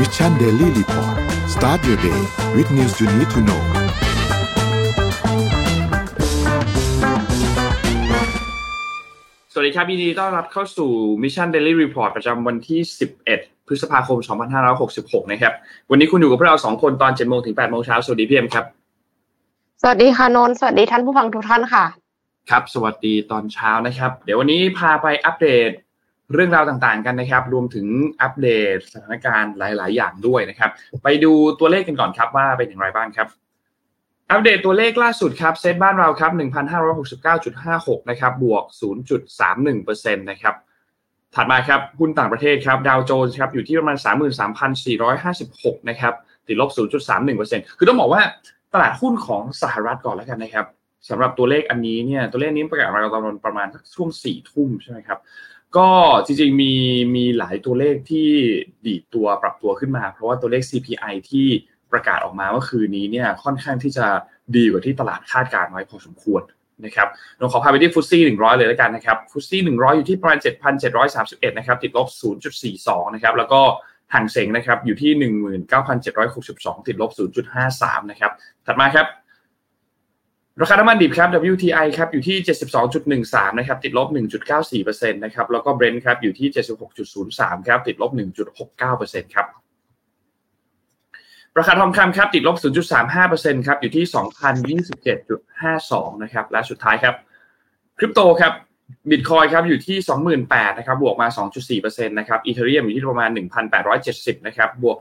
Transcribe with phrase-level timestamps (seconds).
[0.00, 1.16] Mission Daily Report
[1.54, 2.20] start your day
[2.56, 3.62] with news you need to know
[9.52, 10.90] สวัสดีครับยินดีต้อนรับเข้าสู่
[11.22, 12.80] Mission Daily Report ประจำวันที่
[13.24, 14.18] 11 พฤษภาคม
[14.74, 15.52] 2566 นะครับ
[15.90, 18.64] วันนี้คุณอยู่กับพวกเรา2คนตอน7โมงถึง8โมงเช้า สวัสดีพี่เอ็มครับ
[19.82, 21.84] สวัสดีค่ะนนท์สวัสดีท่านผู้ฟังทุกท่านค่ะ
[22.50, 25.70] ครับ สวัสดีตอนเช้านะครับ เดี๋ยววันนี้พาไปอัปเดต
[26.32, 27.86] เรื่องราวต่างๆกันนะครับ รวมถึง
[28.22, 30.70] อัปเดตสถานการณ์หลาย ๆ อย่างด้วยนะครับ
[31.04, 33.28] ไปดูตัวเลขกันก่อนครับว่าเป็นอย่างไรบ้างครับ
[34.30, 36.32] อัปเดตตัวเลขล่าสุดครับเซตบ้านเราครับ
[37.20, 38.64] 1,569.56 นะครับ บวก
[39.40, 40.54] 0.31%นะครับ
[41.34, 43.96] ถัดมาครับหุ้นต่างประเทศครับดาวโจนส์ครับอยู่ที่ประมาณ
[44.72, 46.14] 33,456 นะครับ
[46.46, 46.70] ติดลบ
[47.18, 48.22] 0.31%คือต้องบอกว่า
[48.72, 50.66] ตลาดหุ้นของสหรัฐก่อนแล้วกันนะครับ
[51.08, 55.18] สำหรับตัวเลขอันนี้เนี่ยตัวเลขนี้ประกาศมาตอนประมาณช่วงสี่ทุ่มใช่ไหมครับ
[55.76, 55.88] ก็
[56.26, 56.72] จริงๆมี
[57.16, 58.28] มีหลายตัวเลขที่
[58.86, 61.46] ดีตัวปรับตัวขึ้นมา เพราะว่าตัวเลข CPI ที่
[61.92, 64.06] ประกาศออกมาเมื่อคืนนี้เนี่ยค่อนข้างที่จะ
[64.56, 66.42] ดีกว่าที่ตลาดคาดการณ์ไว้พอสมควร
[66.84, 73.60] นะครับเราขอพาไปที่ฟุตซี่หนึ่งร้อยเลยแล้วกันนะครับฟุตซี่หนึ่งร้อยอยู่ที่ประมาณเจ็ดพันเจ็ดร้อยสามสิบเอ็ดนะครับติดลบศูนย์จุดสี่สองนะครับแล้วก็
[74.14, 78.32] ห่างเสงนะครับอยู่ที่หนึ่งหมื่นเก้าพันเจ็ดร้อยหกสิบสองติดลบศูนย์จุดห้าสามนะครับ
[78.66, 79.06] ถัดมาครับ
[80.60, 82.36] ราคาน้ำมันดิบครับ WTI ครับอยู่ที่
[82.98, 84.08] 72.13 นะครับ ติดลบ
[84.64, 86.48] 1.94%นะครับ แล้วก็ Brent ครับอยู่ที่
[87.08, 88.10] 76.03 ครับ ติดลบ
[88.72, 89.46] 1.69%ครับ
[91.58, 92.56] ราคาทองคำครับ ติดลบ
[93.12, 94.04] 0.35%ครับ อยู่ที่
[94.84, 97.14] 2,027.52 นะครับ และสุดท้ายครับ
[97.98, 98.52] คริปโตครับ
[99.10, 99.96] บิตคอยครับอยู่ที่
[100.38, 101.28] 28,000นะครับ บวกมา
[101.68, 103.30] 2.4%นะครับอีเทเรียมอยู่ที่ประมาณ
[103.88, 104.98] 1,870 นะครับ บวก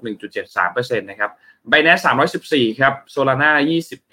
[0.53, 1.31] 1.73%นะครับ
[1.69, 2.07] Binance
[2.43, 3.51] 314ครับ Solana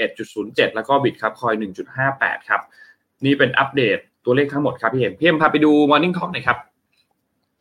[0.06, 1.54] 21.07แล้วก็ Bitkub Coin
[2.00, 2.60] 1.58ครับ
[3.24, 6.58] นี่เป็นอัปเดตตัวเลขทั้งหมดครับพี่เห็นพี่เอ็มพาไปดู Morning Talk หน่อยครับ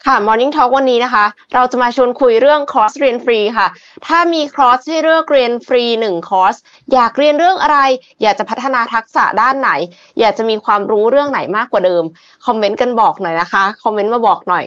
[0.06, 3.68] ค่ะ Morning Talk วันนี้นะคะ เราจะมาชวนคุยเรื่องคอร์สเรียนฟรีค่ะ
[4.08, 6.56] ถ้ามีคอร์สให้เลือกเรียนฟรีหนึ่งคอร์ส
[6.94, 7.80] อยากเรียนเรื่องอะไร
[8.22, 9.72] อยากจะพัฒนาทักษะด้านไหน
[10.20, 12.04] อยากจะมีความรู้เรื่องไหนมากกว่าเดิม
[12.46, 14.66] คอมเมนต์กันบอกหน่อยนะคะ คอมเมนต์มาบอกหน่อย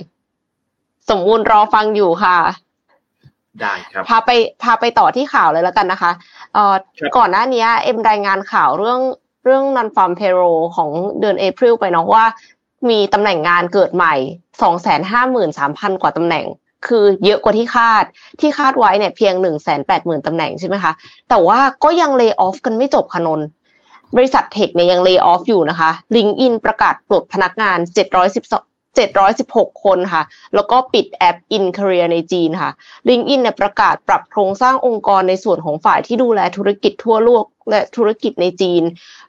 [1.10, 2.36] สมมูลรอฟังอยู่ค่ะ
[3.60, 4.30] ได้ครับพาไป
[4.62, 6.12] พาไปต่อที่ข่าวเลยแล้วกันนะคะ
[6.54, 9.00] เอ่อครับก่อนหน้านี้เอ็มรายงานข่าวเรื่อง
[9.44, 12.24] เรื่อง non farm payroll ของเดือนเอพริลไปเนาะว่า
[12.90, 14.14] มีตำแหน่งงานเกิดใหม่
[14.92, 16.44] 253,000 กว่าตำแหน่ง
[16.86, 18.04] คือเยอะกว่าที่คาด
[18.40, 19.34] ที่คาดไว้เนี่ยเพียง
[19.80, 20.92] 180,000ตำแหน่งใช่ไหมคะ
[21.28, 23.46] แต่ว่าก็ยังเล y o ออฟกันไม่จบค่ะนนท์
[24.16, 27.78] บริษัทเทคเนี่ยยังเล y o ออฟอยู่นะคะ LinkedIn ประกาศปลดพนักงาน
[28.30, 28.73] 712
[29.36, 30.22] 716 คนค่ะ
[30.54, 32.70] แล้วก็ปิดแอป In Career ในจีนค่ะ
[33.08, 38.82] LinkedIn เนี่ยประกาศปรับโครงสร้างองค์กรในส่วนของฝ่ายที่ดูแลธุรกิจทั่วโลกและธุรกิจในจีน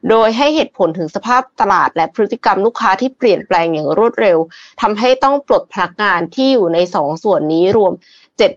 [0.09, 4.37] โดยให้เหตุผลถึงสภาพตลาดและพฤติกรรมลูกค้าที่เปลี่ยนแปลงอย่างรวดเร็ว
[4.81, 7.93] ทำให้ต้องปลดพนักงานที่อยู่ในสองส่วนนี้รวม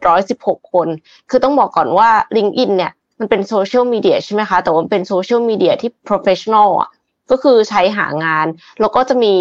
[0.05, 0.89] 716 คน
[1.31, 6.91] คือต้องบอกก่อนว่า LinkedIn เนี่ยมันเป็นโซเชียลมีเดียใช่ไหมคะ แต่ว่าเป็นโซเชียลมีเดียที่ professional อะ
[7.31, 8.47] ก็คือใช้หางาน
[8.81, 9.34] แล้วก็จะมี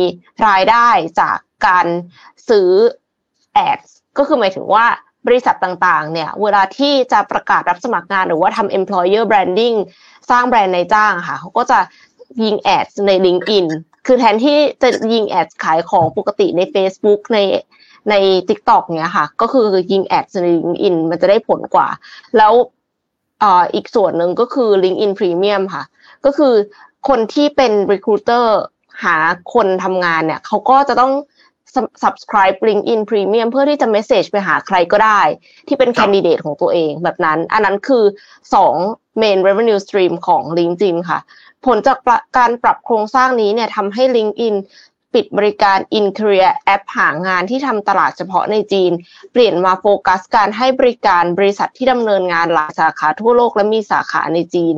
[0.48, 0.90] รายได้
[1.20, 1.38] จาก
[1.68, 1.88] การ
[2.50, 2.70] ซื้อ
[3.70, 4.86] ads ก็คือหมายถึงว่า
[5.28, 9.78] บริษัทต่างๆ เนี่ย เวลาที่จะประกาศรับสมัครงานหรือว่าทำ employer branding
[10.30, 11.80] สร้างแบรนด์ในจ้างค่ะ เขาก็จะ
[12.44, 13.66] ยิง ads ใน LinkedIn
[14.06, 17.40] คือแทนที่จะยิง ads ขายของปกติใน Facebook ใน
[18.09, 18.16] ใน
[18.50, 21.88] TikTok เนี้ยค่ะ ก็คือยิง ads ใน LinkedIn มันจะได้ผลกว่า
[22.38, 22.54] แล้ว
[23.44, 25.84] อ่อีกส่วนหนึ่งก็คือ LinkedIn Premium ค่ะ
[26.25, 26.54] ก็คือ
[27.07, 28.45] คนที่เป็น recruiter
[29.03, 29.18] หา
[29.53, 31.13] คนทำงานเนี่ยเขาก็จะต้อง
[32.03, 35.22] subscribe LinkedIn Premium เพื่อที่จะ message ไปหาใครก็ได้
[35.68, 38.03] ที่เป็นครับ candidate ของตัวเองแบบนั้น อันนั้นคือ
[38.63, 41.19] 2 main revenue stream ของ LinkedIn ค่ะ
[41.66, 41.97] ผลจาก
[42.38, 44.56] การปรับโครงสร้างนี้เนี่ยทำให้ LinkedIn
[45.13, 48.91] ปิดบริการ In Career แอปหางานที่ทำตลาดเฉพาะในจีน
[49.31, 54.75] เปลี่ยนมาโฟกัสการให้บริการบริษัทที่ดำเนินงานหลายสาขาทั่วโลกและมีสาขาในจีน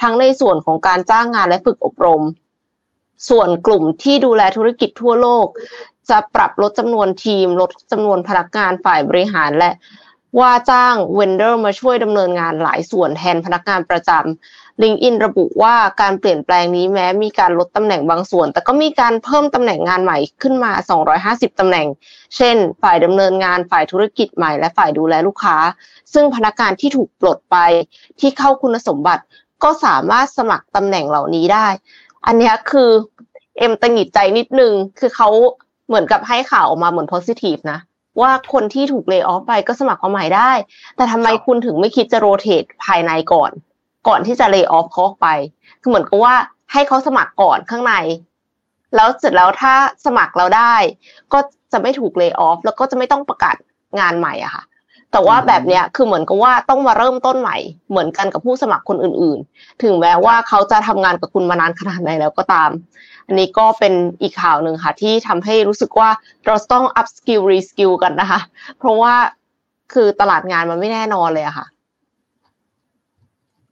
[0.00, 2.22] ทั้งในส่วนของการจ้างงานและฝึกอบรม
[3.28, 5.46] ส่วนกลุ่มที่ดูแลธุรกิจทั่วโลก
[6.10, 9.72] จะปรับลดจำนวนทีม ลดจำนวนพนักงานฝ่ายบริหารและ
[10.38, 20.72] ว่าจ้าง vendor มาช่วยดำเนินงานหลายส่วนแทนพนักงานประจำ LinkedIn ระบุว่าการเปลี่ยนแปลงนี้แม้มีการลดตำแหน่งบางส่วน แต่ก็มีการเพิ่มตำแหน่งงานใหม่ขึ้นมา
[21.16, 21.86] 250 ตำแหน่ง
[22.36, 25.56] เช่น ฝ่ายดำเนินงานฝ่ายธุรกิจใหม่และฝ่ายดูแลลูกค้า
[26.12, 27.56] ซึ่งพนักงานที่ถูกปลดไป
[28.20, 29.22] ที่เข้าคุณสมบัติ
[29.64, 31.66] ก็สามารถสมัครตำแหน่งเหล่านี้ได้
[32.26, 32.90] อันนี้คือ
[33.58, 35.28] เอ็มตังหงิดใจนิดนึง คือเขา
[35.86, 37.78] เหมือนกับให้ข่าวออกมาเหมือน positive นะ
[38.20, 40.52] ว่าคนที่ถูกเล y o อ f ไปก็สมัครมาใหม่ได้
[40.96, 43.50] แต่ทำไมคุณถึงไม่คิดจะโรเตทภายในก่อน
[44.08, 45.28] ก่อนที่จะเล y o อ f เขาออกไป
[45.82, 46.34] คือเหมือนกับว่า
[46.72, 47.94] ให้เขาสมัครก่อนข้างใน
[48.96, 49.74] แล้วเสร็จแล้วถ้า
[50.06, 50.74] สมัครเราได้
[51.32, 51.38] ก็
[51.72, 53.56] จะไม่ถูกเล y o อ f แล้วก็จะไม่ต้องประกาศ
[54.00, 54.64] งานใหม่อะค่ะ
[55.12, 57.56] แต่ว่าแบบเนี้ยคือเหมือนกับว่าต้องมาเริ่มต้นใหม่
[57.90, 62.70] เหมือนกันกับผู้สมัครคนอื่น ๆ ถึงแม้ว่าเขาจะทำงานกับคุณมานานขนาดไหนแล้วก็ตาม
[63.26, 66.10] อันนี้ก็เป็นอีกข่าวหนึ่งค่ะ ที่ทำให้รู้สึกว่า
[66.46, 68.40] เราต้อง up skill re skill กันนะคะ
[68.78, 69.14] เพราะว่า
[69.92, 71.66] คือตลาดงานมันไม่แน่นอนเลยอะค่ะ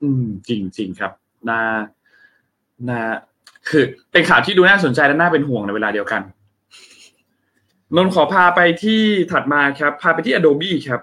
[0.04, 1.12] อืม จริงจริงครับ
[1.48, 1.62] น่า
[2.88, 3.00] น่า
[3.68, 6.22] คือ เป็นข่าวที่ดูน่าสนใจและน่าเป็นห่วงในเวลาเดียวกัน
[7.96, 9.02] นนขอพาไปที่
[9.32, 11.02] ถัดมาครับ พาไปที่ Adobe ครับ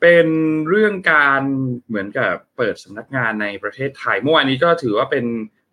[0.00, 0.26] เป็น
[0.68, 1.42] เรื่องการ
[1.88, 5.24] เหมือนกับเปิดสำนักงานในประเทศไทย เมื่อวานนี้ก็ถือว่าเป็น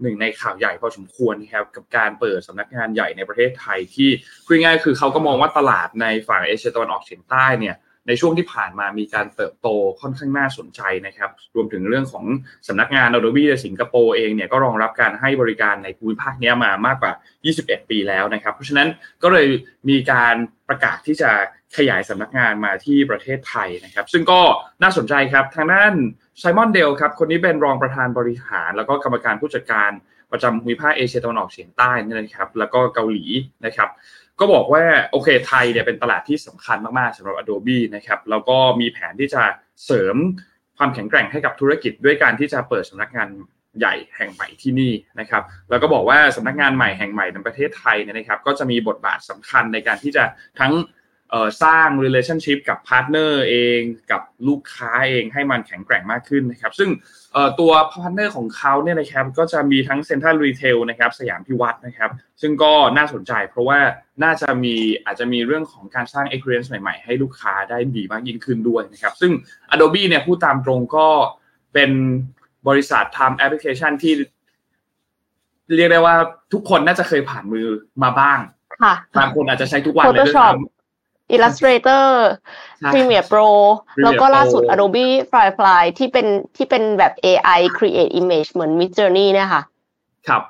[0.01, 4.09] หนึ่งในข่าวใหญ่พอสมควรนะครับ กับการเปิดสำนักงานใหญ่ในประเทศไทยที่
[4.45, 7.75] พูดง่ายคือเขาก็มองว่าตลาดในฝั่งเอเชียตะวันออกเฉียงใต้เนี่ย
[8.07, 9.67] ในช่วงที่ผ่านมามีการเติบโต
[10.01, 12.25] ค่อนข้างน่าสนใจนะครับ รวมถึงเรื่องของ
[12.67, 17.13] สำนักงาน Adobe ในสิงคโปร์เองเนี่ยก็รองรับการให้บริการในภูมิภาคนี้มามากกว่า
[17.51, 18.87] 21 ปีแล้วนะครับ เพราะฉะนั้น
[19.23, 19.47] ก็เลย
[19.89, 20.35] มีการ
[20.69, 21.31] ประกาศที่จะ
[21.77, 24.41] ขยายสำนักงานมาที่ประเทศไทยนะครับ ซึ่งก็
[24.83, 25.93] น่าสนใจครับ ทางด้าน
[26.39, 29.91] ไซมอนเดลครับ คนนี้เป็นรองประธานบริหาร แล้วก็กรรมการผู้จัดการ
[30.31, 33.25] ประจำภูมิภาคเอเชียตะวันออกเฉียงใต้นี่นะครับ แล้วก็เกาหลี
[33.65, 33.89] นะครับ
[34.39, 39.43] ก็บอกว่าโอเคไทยเนี่ยเป็นตลาดที่สำคัญมากๆสำหรับ Adobe นะครับแล้วก็มีแผนที่จะ
[39.85, 40.15] เสริม
[40.77, 43.29] ความแข็งแกร่งให้กับธุรกิจด้วยการที่จะเปิดสำนักงาน
[43.79, 50.23] ใหญ่แห่งใหม่ที่นี่นะครับ แล้วก็บอกว่าสำนักงานใหม่แห่งใหม่ในประเทศไทยเนี่ยนะครับ ก็จะมีบทบาทสำคัญในการที่จะ
[50.59, 50.73] ทั้ง
[51.63, 53.79] สร้าง relationship กับพาร์ทเนอร์เอง
[54.11, 56.89] กับลูกค้าเองให้มันแข็งแกร่งมากขึ้นนะครับ ซึ่ง
[57.59, 62.09] ตัวพาร์ทเนอร์ของเขาเนี่ยนะครับก็จะมีทั้งเซ็นทรัลรีเทลนะครับสยามพิวรรธน์นะครับ
[62.41, 63.79] ซึ่งก็น่าสนใจเพราะว่า
[64.23, 64.75] น่าจะมี
[65.05, 69.31] อาจจะมีเรื่องของการสร้าง experience ใหม่ๆ ให้ลูกค้าได้ดีมากยิ่งขึ้นด้วยนะครับ ซึ่ง
[69.73, 71.07] Adobe เนี่ยพูดตามตรงก็
[71.73, 71.91] เป็น
[72.67, 74.13] บริษัททำแอปพลิเคชันที่
[75.75, 76.15] เรียกได้ว่า
[76.53, 77.67] ทุกคนน่าจะเคยผ่านมือ
[78.03, 78.39] มาบ้าง
[79.17, 80.76] บางคนอาจจะใช้ทุกวันเลยด้วยซ้ำ
[81.35, 82.05] Illustrator
[82.91, 83.49] Premiere Pro
[84.03, 89.63] แล้วก็ล่าสุด Adobe Firefly ที่เป็นที่เป็นแบบ AI create image เหมือน Mid Journey เนี่ยค่ะ
[90.27, 90.43] ครับ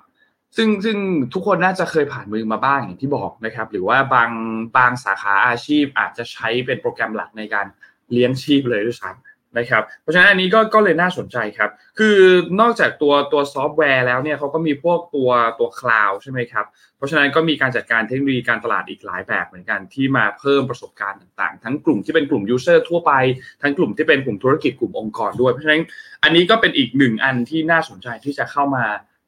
[0.56, 0.98] ซึ่งซึ่ง
[1.34, 4.30] ทุกคนน่าจะเคยผ่านมือมาบ้างอย่างที่บอกนะครับ หรือว่าบาง
[4.78, 7.68] บางสาขาอาชีพอาจจะใช้เป็นโปรแกรมหลักในการ
[8.12, 9.27] เลี้ยงชีพเลยด้วยซ้ำ
[9.58, 12.18] นะครับเพราะฉะนั้นอันนี้ก็ก็เลยน่าสนใจครับ คือ
[12.62, 15.30] นอกจากตัวตัวซอฟต์แวร์แล้วเนี่ยเขาก็มีพวกตัว
[15.60, 16.66] ตัวคลาวด์ใช่ไหมครับ
[16.98, 23.14] เพราะฉะนั้นก็มีการจัดการเทคโนโลยีการตลาดอีกหลายแบบเหมือนกันที่มาเพิ่มประสบการณ์ต่างๆ ทั้งกลุ่มที่เป็นกลุ่ม user ทั่วไป
[23.62, 25.82] ทั้งกลุ่มที่เป็นกลุ่มธุรกิจกลุ่มองค์กรด้วย เพราะฉะนั้น
[26.24, 28.86] อันนี้ก็เป็นอีกหนึ่งอันที่น่าสนใจที่จะเข้ามา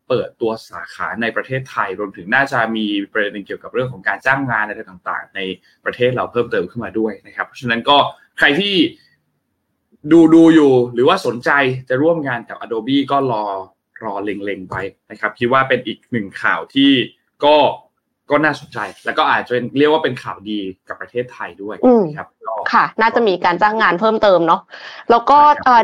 [0.10, 5.40] เปิดตัวสาขาในประเทศไทย รวมถึงน่าจะมีประเด็นเกี่ยวกับเรื่องของการจ้างงานอะไรต่างๆ ใน
[5.86, 7.98] ประเทศเราเพิ่มเติมขึ้นมาด้วยนะครับ เพราะฉะนั้นก็
[8.40, 8.76] ใครที่
[10.12, 11.50] ดูดูอยู่หรือว่าสนใจ
[11.90, 13.44] จะร่วมงานกับ Adobe ก็รอ
[14.04, 14.76] รอเล็งๆไป
[15.12, 16.92] นะครับคิดว่าเป็นอีกหนึ่งข่าวที่
[17.46, 17.56] ก็
[18.30, 21.76] ก็น่าสนใจ แล้วก็อาจจะเป็นเรียกว่าเป็นข่าวดีกับประเทศไทยด้วย
[22.18, 22.28] ครับ
[22.74, 24.62] ค่ะ น่าจะมีการจ้างงานเพิ่มเติมเนาะ
[25.10, 25.40] แล้วก็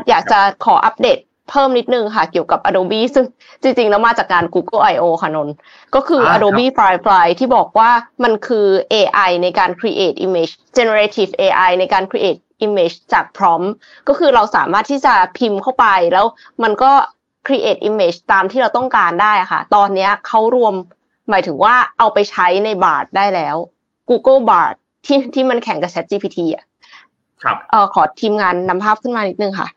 [0.10, 1.20] อยากจะขออัปเดต
[1.50, 3.26] เพิ่มนิดนึงค่ะ เกี่ยวกับ Adobe ซึ่ง
[3.62, 5.50] จริงๆ แล้วมาจากการ Google I/O ค่ะนน
[5.96, 7.92] ก็คือ Adobe Firefly ที่บอกว่า
[8.24, 13.70] มันคือ AI ในการ create image generative AI ในการ create image จาก prompt
[14.08, 16.26] ก็คือเราสามารถที่จะพิมพ์เข้าไปแล้ว
[16.64, 16.92] มันก็
[17.48, 20.74] create image ตามที่เราต้องการได้ค่ะ ตอนนี้เขารวม
[21.30, 23.56] หมายถึงว่าเอาไปใช้ในบาร์ได้แล้ว
[24.10, 24.76] Google Bard
[25.06, 26.66] ที่ที่มันแข่งกับ Chat GPT อะ
[27.44, 29.68] ครับเออขอทีมงานนำภาพขึ้นมานิดนึงค่ะ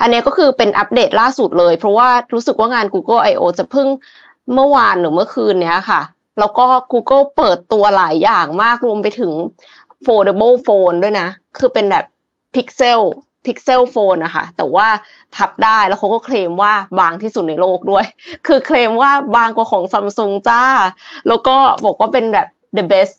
[0.00, 3.88] อันนี้ก็คือเป็นอัปเดตล่าสุดเลย เพราะว่ารู้สึกว่างาน Google I/O จะเพิ่ง
[4.54, 6.00] เมื่อวานหรือเมื่อคืนเนี้ยค่ะ
[6.38, 9.32] แล้วก็ Google เปิดตัวหลายอย่างมากรวมไปถึง
[10.06, 12.04] foldable phone ด้วยนะ คือเป็นแบบ
[12.54, 13.02] Pixel
[13.44, 14.88] Pixel Phone นะคะ แต่ว่า
[15.36, 18.04] ทับได้แล้วเขาก็เคลมว่าบางที่สุดในโลกด้วย
[18.46, 20.62] คือเคลมว่าบางกว่าของซัมซุงจ้า
[21.28, 22.46] แล้วก็บอกว่าเป็นแบบ
[22.78, 23.14] the best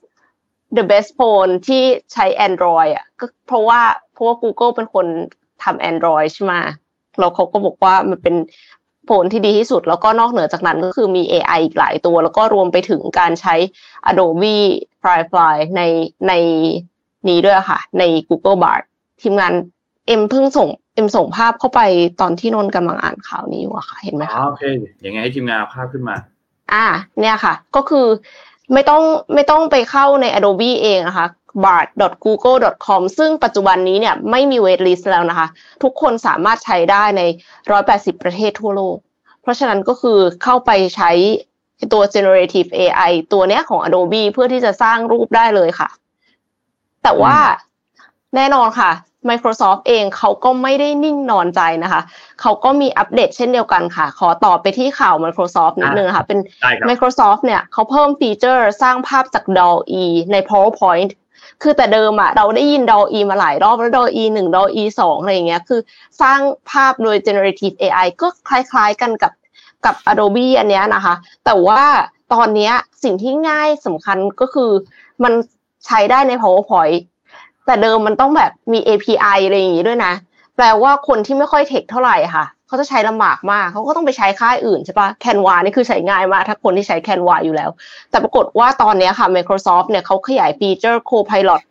[0.77, 3.81] the best phone ที่ใช้ Android อะก็เพราะว่า
[4.13, 5.05] เพราะว่า Google เป็นคน
[5.63, 6.53] ทำ Android ใช่ไหม
[7.19, 8.35] แล้วเขาก็บอกว่ามันเป็น
[9.05, 13.55] โฟนที่ดีที่สุด แล้วก็นอกเหนือจากนั้นก็คือมี AI อีกหลายตัว แล้วก็รวมไปถึงการใช้
[14.09, 14.57] Adobe
[15.01, 15.81] Firefly ใน
[16.27, 16.33] ใน
[17.27, 18.83] นี้ด้วยค่ะ ใน Google Bard
[19.21, 19.53] ทีมงาน
[20.07, 21.81] เอ็มเพิ่งส่งเอ็มส่งภาพเข้าไป
[22.21, 24.63] ตอนที่นนกำลังอ่านข่าวนี้อยู่อะค่ะ เห็นไหมคะโอเค
[25.01, 26.15] อย่างไงให้ทีมงานภาพขึ้นมา
[26.73, 26.85] อ่า
[27.19, 28.05] เนี่ยค่ะ ก็คือ
[28.73, 31.27] ไม่ต้องไม่ต้องไปเข้าใน Adobe เองนะคะ
[31.63, 35.47] bard.google.com ซึ่งปัจจุบันนี้เนี่ยไม่มี wait list แล้วนะคะ
[35.83, 37.21] ทุกคนสามารถใช้ได้ใน
[37.77, 38.97] 180 ประเทศทั่วโลก
[39.41, 41.11] เพราะฉะนั้นก็คือเข้าไปใช้
[41.93, 45.89] ตัว generative AI ตัวเนี้ยของ Adobe เพื่อที่จะสร้างรูปได้เลยค่ะ
[47.03, 47.37] แต่ว่า
[48.35, 48.91] แน่นอนค่ะ
[49.29, 52.01] Microsoft เองเขาก็ไม่ได้นิ่งนอนใจนะคะ
[52.41, 56.39] เขาก็มีอัปเดตเช่นเดียวกันค่ะ ขอต่อไปที่ข่าว Microsoft นิดนึงค่ะ เป็น
[56.89, 61.09] Microsoft เนี่ยเขาเพิ่มฟีเจอร์สร้างภาพจาก DALL-E ใน PowerPoint
[61.61, 65.79] คือแต่เดิมอะเราได้ยินดออีมาหลายรอบแล้วดออีหนึ่งดออีสองอะไรอย่างเงี้ยคือ
[66.21, 66.39] สร้าง
[66.69, 69.33] ภาพโดย generative AI ก็คล้ายๆกันกับ
[69.85, 71.83] กับ Adobe อันเนี้ยนะคะ แต่ว่า
[72.33, 72.71] ตอนนี้
[73.03, 74.71] สิ่งที่ง่ายสำคัญก็คือ
[75.23, 75.33] มัน
[75.85, 76.97] ใช้ได้ใน PowerPoint
[77.65, 80.13] แต่เดิมมันต้องแบบมี API อะไรอย่างงี้ด้วยนะ
[80.55, 87.69] แปลว่าคนที่ไม่ค่อย tech เท่าไหร่ค่ะ เขาจะใช้ลำบากมากเขาก็ต้องไปใช้ค่ายอื่นใช่ปะ Canva นี่คือใช้ง่ายมากถ้าคนที่ใช้ Canva อยู่แล้ว
[88.09, 91.61] แต่ปรากฏว่าตอนนี้ค่ะ Microsoft เนี่ยเขาขยายฟีเจอร์ Copilot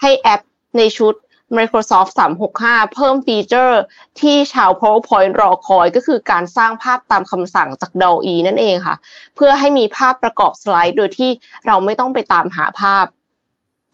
[0.00, 0.40] ให้แอป
[0.78, 1.14] ในชุด
[1.58, 2.10] Microsoft
[2.52, 3.80] 365 เพิ่มฟีเจอร์
[4.20, 8.96] ที่ชาว PowerPoint รอคอย ก็คือการสร้างภาพตามคำสั่งจาก DALL-E นั่นเองค่ะ
[9.36, 11.30] เพื่อให้มีภาพประกอบสไลด์ โดยที่
[11.66, 13.04] เราไม่ต้องไปตามหาภาพ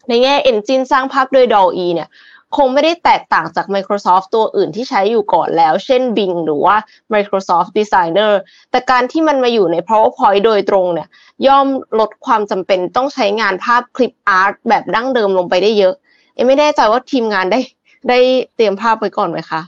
[0.09, 2.09] ในแง่ Engine สร้างภาพด้วย DALL-E เนี่ย
[2.57, 6.75] คงไม่ได้แตกต่างจาก Microsoft ตัวอื่นที่ใช้อยู่ก่อนแล้ว เช่น Bing หรือว่า
[7.13, 8.31] Microsoft Designer
[8.71, 11.07] แต่การที่มันมาอยู่ใน PowerPoint โดยตรงเนี่ย
[11.47, 11.67] ย่อม
[11.99, 15.93] ลดความจำเป็นต้องใช้งานภาพคลิปอาร์ตแบบดั้งเดิมลงไปได้เยอะ
[16.33, 17.59] เอไม่แน่ใจว่าทีมงานได้
[18.09, 18.19] ได้
[18.55, 19.61] เตรียมภาพไว้ก่อนไหมคะ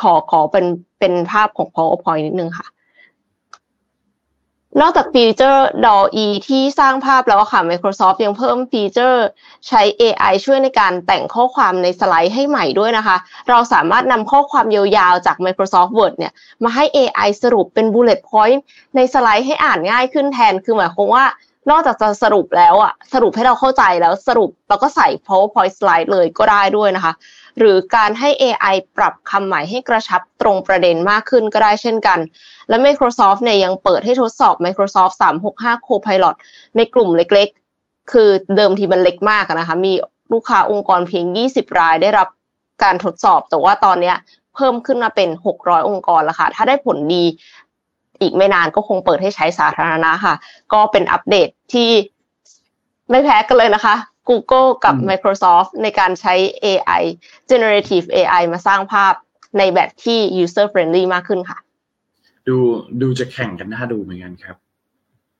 [0.00, 0.66] ขอขอเป็น
[0.98, 2.66] เป็นภาพของ PowerPoint นิดนึงค่ะ
[4.80, 9.24] นอกจากฟีเจอร์ d a l e ที่สร้างภาพแล้วค่ะ Microsoft ยังเพิ่มฟีเจอร์
[9.68, 13.16] ใช้ AI ช่วยในการแต่งข้อความในสไลด์ให้ใหม่ด้วยนะคะ
[13.48, 16.32] เราสามารถนำข้อความยาวๆจาก Microsoft Word เนี่ย
[16.64, 18.58] มาให้ AI สรุปเป็น bullet point
[18.96, 21.24] ในสไลด์ให้อ่านง่ายขึ้นแทน คือหมายความว่า
[21.70, 27.12] นอกจากจะสรุปแล้วอะสรุปให้เราเข้าใจแล้วสรุปเราก็ใส่ PowerPoint slide เลยก็ได้ด้วยนะคะ
[27.58, 32.18] หรือการให้ AI ปรับคำใหม่ให้กระชับตรงประเด็นมากขึ้นก็ได้เช่นกัน
[32.68, 35.14] และ Microsoft เนี่ยยังเปิดให้ทดสอบ Microsoft
[35.50, 36.36] 365 Copilot
[36.76, 39.92] ในกลุ่มเล็กๆ คือเดิมทีมันเล็กมากนะคะ มี
[40.32, 42.28] ลูกค้าองค์กรเพียง 20 รายได้รับ
[42.82, 44.12] การทดสอบ แต่ว่าตอนนี้
[44.54, 45.28] เพิ่มขึ้นมาเป็น
[45.58, 47.24] 600 องค์กรแล้วค่ะ ถ้าได้ผลดี
[48.20, 50.34] อีกไม่นานก็คงเปิดให้ใช้สาธารณะค่ะ
[50.72, 51.90] ก็เป็นอัปเดตที่
[53.10, 53.94] ไม่แพ้กันเลยนะคะ
[54.28, 57.02] Google กับ Microsoft ในการใช้ AI
[57.50, 59.14] generative AI มาสร้างภาพ
[59.58, 61.58] ในแบบที่ user friendly มากขึ้นค่ะ
[62.48, 62.56] ดู
[63.00, 64.56] ดูจะแข่งกันน่าดูเหมือนกันครับ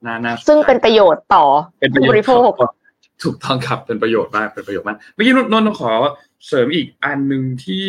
[0.05, 1.45] น่าน่าซึ่งเป็นประโยชน์ต่อ
[1.81, 2.51] เป็นประผู้โยบชน์ริโภค
[3.23, 5.91] ถูกต้องครับเป็นประโยชน์มากเป็นประโยชน์มากเมื่อกี้นนท์นนท์ขอ
[6.47, 7.87] เสริมอีกอันหนึ่งที่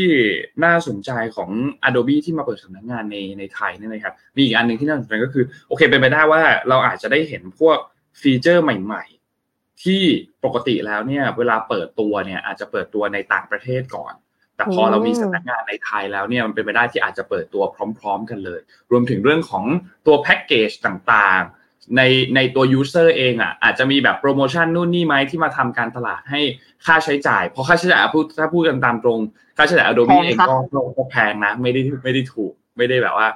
[0.64, 1.50] น่าสนใจของ
[1.88, 7.78] Adobe ที่มาเปิดสำนักงานในในไทยนี่นะครับมีอีกอันหนึ่งที่น่าสนใจก็คือโอเคเป็นไปได้ว่าเราอาจจะได้เห็นพวก
[8.20, 9.04] ฟีเจอร์ใหม่
[9.42, 10.02] ๆ ที่
[10.44, 14.14] ปกติแล้วเนี่ยเวลาเปิดตัวเนี่ยอาจจะเปิดตัวในต่างประเทศก่อน
[14.56, 17.62] แต่พอเรามีสำนักงานในไทยแล้วเนี่ยมันเป็นไปได้ที่อาจจะเปิดตัว
[17.98, 19.64] พร้อม ๆ กันเลย รวมถึงเรื่องของ
[20.06, 21.65] ตัวแพ็กเกจต่างๆ
[21.96, 22.02] ใน
[22.36, 26.40] ในตัวยูเซอร์เองอะอาจจะมีแบบโปรโมชั่นนู่นนี่ไหมที่มาทำการตลาดให้
[26.86, 29.20] ค่าใช้จ่าย เพราะค่าใช้จ่ายพูดถ้าพูดกันตามตรง
[29.56, 33.28] ค่าใช้จ่าย Adobe แพงเองค่ะก็ก็ก็แพงนะ ไม่ได้ไม่ได้ถูก ไม่ได้แบบว่า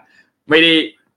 [0.50, 0.72] ไม่ได้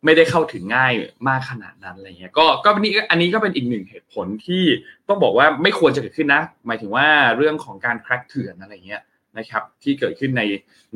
[0.06, 0.94] ไม่ได้เข้าถึงง่าย
[1.28, 4.64] มากขนาดนั้นอะไรเงี้ยก็ก็นี่อันนี้ก็เป็นอีกหนึ่งเหตุผลที่
[5.08, 9.02] ต้องบอกว่าไม่ควรจะเกิดขึ้นนะ หมายถึงว่าเรื่องของการแคร็กเถื่อนอะไรเงี้ย
[9.38, 10.42] นะครับที่เกิดขึ้นใน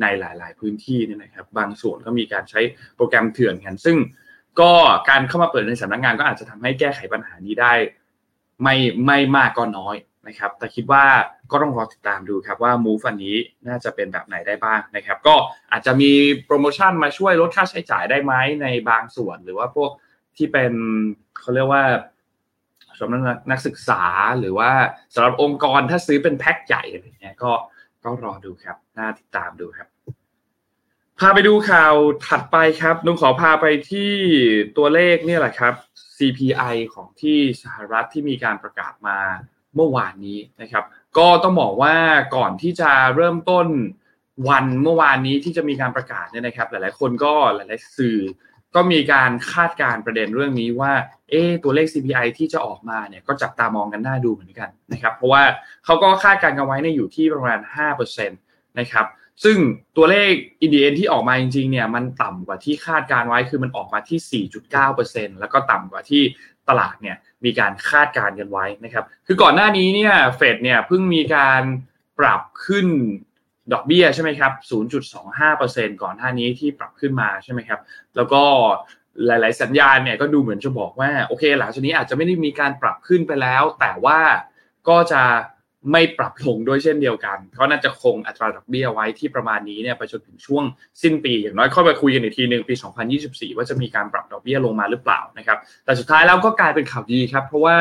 [0.00, 2.60] ในหลาย ๆ พื้นที่เนี่ยนะครับ บางส่วนก็มีการใช้
[2.96, 3.96] โปรแกรมเถื่อนกันซึ่ง
[4.60, 4.72] ก็
[5.10, 7.72] การเข้ามาเปิดในสำนักงานก็อาจจะทำให้แก้ไขปัญหานี้ได้
[8.62, 9.96] ไม่ไม่มากก็น้อย
[10.28, 11.04] นะครับ แต่คิดว่า
[11.50, 13.36] ก็ต้องรอติดตามดูครับว่า move อันนี้
[13.68, 15.34] น่าจะเป็นแบบไหนได้บ้างนะครับ ก็
[15.72, 16.10] อาจจะมี
[16.46, 19.90] โปรโมชั่นมาช่วยลดค่าใช้จ่ายได้ไหมในบางส่วน หรือว่าพวก
[20.36, 20.72] ที่เป็น
[21.38, 21.84] เขาเรียกว่า
[23.00, 24.02] สำหรับนักศึกษา
[24.38, 24.70] หรือว่า
[25.14, 27.52] สำหรับองค์กรถ้าซื้อเป็นแพ็คใหญ่อะไรเงี้ยก็
[28.04, 29.88] ก็รอดูครับ น่าติดตามดูครับ
[31.20, 31.94] พาไปดูข่าว
[32.26, 34.12] ถัดไปครับนุ้งขอพาไปที่
[34.76, 35.74] ตัวเลขเนี่ยแหละครับ
[36.16, 39.18] CPI ของที่สหรัฐที่มีการประกาศมา
[39.74, 40.84] เมื่อวานนี้นะครับ
[41.18, 41.94] ก็ต้องบอกว่า
[42.36, 43.66] ก่อนที่จะเริ่มต้น
[44.48, 48.18] วันเมื่อวานนี้ที่จะมีการประกาศเนี่ยนะครับ หลายๆ คนก็หลายๆสื่อ
[48.74, 50.92] ก็มีการคาดการ์ประเด็นเรื่องนี้ว่า
[51.30, 55.42] เอ๊ตัวเลข CPI ที่จะออกมาเนี่ยก็จับตามองกันน่าดูเหมือนกันนะครับ เพราะว่า
[55.84, 57.58] เขาก็คาดการณ์กันไว้ในอยู่ที่ประมาณ
[57.98, 59.06] 5%นะครับ
[59.44, 59.56] ซึ่ง
[59.96, 60.30] ตัวเลข
[60.62, 64.44] อินเดียนที่ออกมาจริงๆเนี่ยมันต่ำกว่าที่คาดการไว้คือมันออกมาที่
[64.90, 66.22] 4.9%แล้วก็ต่ำกว่าที่
[66.68, 71.62] ตลาดเนี่ยมีการคาดการกันไว้นะครับ คือก่อนหน้านี้เนี่ยเฟดเนี่ยเพิ่งมีการ
[72.18, 72.86] ปรับขึ้น
[73.72, 74.52] ดอกเบี้ยใช่ไหมครับ
[75.26, 77.80] 0.25%ก่อนหน้านี้ที่ปรับขึ้นมาใช่ไหมครับ
[78.16, 78.42] แล้วก็
[79.26, 84.20] หลาย ๆ สัญญาณเนี่ยก็ดูเหมือนจะบอกว่าโอเคหลังจากนี้อาจจะไม่ได้มีการปรับขึ้นไปแล้ว แต่ว่า
[84.88, 85.22] ก็จะ
[85.92, 90.64] ไม่ปรับลงด้วยเช่นเดียวกัน ก็น่าจะคงอัตราดอกเบี้ยไว้ที่ประมาณนี้เนี่ยไปจนถึงช่วง
[91.02, 92.74] สิ้นปี อย่างน้อยค่อยมาคุยกันอีกทีหนึ่งปี
[93.16, 97.76] 2024 ว่าจะมีการปรับดอกเบี้ยลงมาหรือเปล่านะครับแต่สุดท้ายแล้วก็กลายเป็นข่าวดีครับ เพราะว่า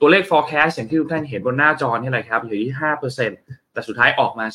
[0.00, 2.74] ตัวเลข forecast อย่างที่ทุกท่านเห็นบนหน้าจอนี่แหละครับอยู่ที่
[3.22, 4.46] 5%แต่สุดท้ายออกมา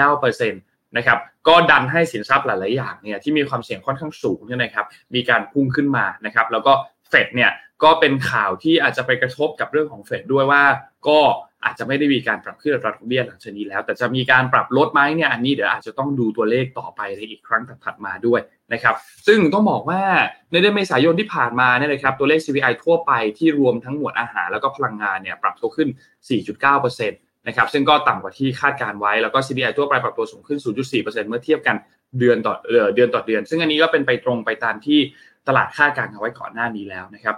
[0.00, 6.72] 4.9%นะครับก็ดันให้สินทรัพย์หลาย ๆ อย่างเนี่ยที่มีความเสี่ยงค่อนข้างสูงเนี่ยนะครับมีการพุ่งขึ้นมานะครับแล้วก็
[7.08, 7.50] เฟดเนี่ย
[7.82, 10.62] ก็เป็นข่าวที่อาจจะไปกระทบกับเรื่องของเฟดด้วยว่า
[11.08, 11.18] ก็
[11.64, 18.40] อาจจะไม่ได้มีการปรับขึ้นอัตราดอกเบี้ยหลังจากนี้แล้ว แต่จะมีการปรับลดไหมเนี่ยอันนี้เดี๋ยวอาจจะต้องดูตัวเลขต่อไปในอีกครั้งถัดมาด้วย
[18.72, 18.94] นะครับ
[19.26, 20.02] ซึ่งต้องบอกว่า
[20.52, 25.88] ในเดือนเมษายนที่ผ่านมาเนี่ยนะครับตัวเลข CPI ทั่วไปที่รวมทั้งหมวดอาหารแล้วก็พลังงานเนี่ยปรับตัวขึ้น
[26.48, 31.76] 4.9%นะครับซึ่งก็ต่ำกว่าที่คาดการไว้แล้วก็ CPI ทั่วไปปรับตัวสูงขึ้น 0.4%เมื่อเทียบกัน
[32.18, 32.54] เดือนต่อ
[32.94, 34.98] เดือนต่อเดือน ซึ่งอันนี้ก็เป็นไปตรงไปตามที่
[35.48, 37.36] ตลาดคาดการเอาไว้ก่อนหน้านี้แล้วนะครับ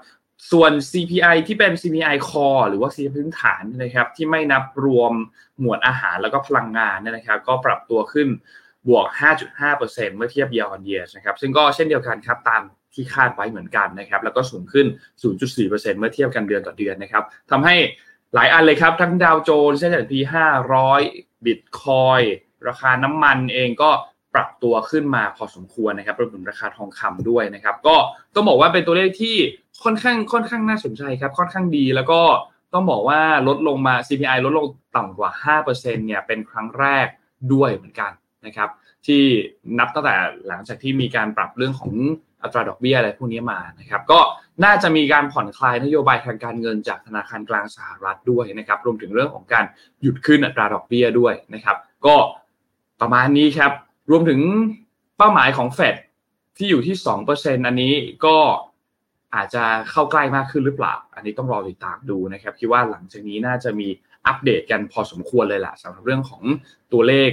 [0.50, 5.12] ส่วน CPI ที่เป็น CPI core หรือว่า CPI พื้นฐานนะครับ ที่ไม่นับรวม
[5.60, 8.28] หมวดอาหารแล้วก็พลังงานนะครับ ก็ปรับตัวขึ้น
[8.88, 9.06] บวก
[9.60, 12.62] 5.5%เมื่อเทียบ year on year นะครับ ซึ่งก็เช่นเดียวกันครับตาม
[12.94, 14.86] ที่คาดไว้เหมือนกันนะครับ แล้วก็สูงขึ้น
[15.22, 17.74] 0.4%เมื่อเทียบกันเดือนต่อเดือนนะครับทำให้
[18.34, 20.14] หลายอันเลยครับ ทั้งดาวโจนส์เช่น S&P
[20.78, 22.20] 500 บิตคอย
[22.68, 23.90] ราคาน้ำมันเองก็
[24.34, 27.96] ปรับตัวขึ้นมาพอสมควรนะครับรวมถึงราคาทองคำด้วยนะครับ ก็
[28.34, 29.36] ต้องบอกว่าเป็นตัวเลขที่
[29.84, 32.20] ค่อนข้างค่อนข้างน่าสนใจครับค่อนข้างดีแล้วก็
[32.74, 35.30] ต้องบอกว่าลดลงมา CPI ลดลงต่ำกว่า
[35.64, 37.06] 5%เนี่ยเป็นครั้งแรก
[37.52, 38.10] ด้วยเหมือนกัน
[38.46, 38.68] นะครับ
[39.06, 39.22] ที่
[39.78, 40.16] นับตั้งแต่
[40.48, 41.92] หลังจากที่มีการปรับเรื่องของ
[42.42, 44.20] อัตราดอกเบี้ยอะไรพวกนี้มานะครับ ก็
[44.64, 49.64] น่าจะมีการผ่อนคลายนโยบายทางการเงินจากธนาคารกลางสหรัฐด้วยนะครับ รวมถึงเรื่องของการ
[50.00, 52.16] หยุดขึ้นอัตราดอกเบี้ยด้วยนะครับ ก็
[53.00, 53.72] ประมาณนี้ครับ
[54.10, 54.40] รวมถึง
[55.18, 55.96] เป้าหมายของเฟด
[56.56, 56.96] ที่อยู่ที่
[57.32, 57.94] 2%อันนี้
[58.24, 58.36] ก็
[59.34, 63.88] อาจจะเข้าใกล้มากขึ้นหรือเปล่า อันนี้ต้องรอติดตามดูนะครับคิดว่าหลังจากนี้น่าจะมี
[64.26, 66.42] อัปเดตกันพอสมควรเลยแหละสำหรับเรื่องของ
[66.92, 67.30] ตัวเลข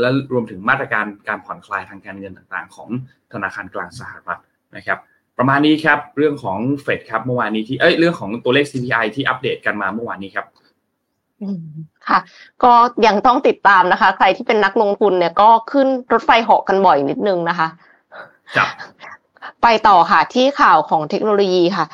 [0.00, 2.88] และรวมถึงมาตรการการผ่อนคลายทางการเงินต่างๆ ของ
[3.32, 4.40] ธนาคารกลางสหรัฐ
[4.76, 4.98] นะครับ
[5.38, 10.46] ประมาณนี้ครับเรื่องของเฟดครับเมื่อวานนี้ที่เอ้ยเรื่องของตัวเลข CPI ที่อัปเดตกันมาเมื่อวานนี้ครับ
[12.08, 12.18] ค่ะ
[12.64, 12.72] ก็
[13.06, 17.68] ยังต้องติดตามนะคะ ใครที่เป็นนักลงทุนเนี่ยก็ขึ้นรถไฟเหาะกันบ่อยนิดนึงนะคะ
[18.56, 18.68] ครับ
[19.62, 21.86] ไปต่อค่ะที่ข่าวของเทคโนโลยีค่ะ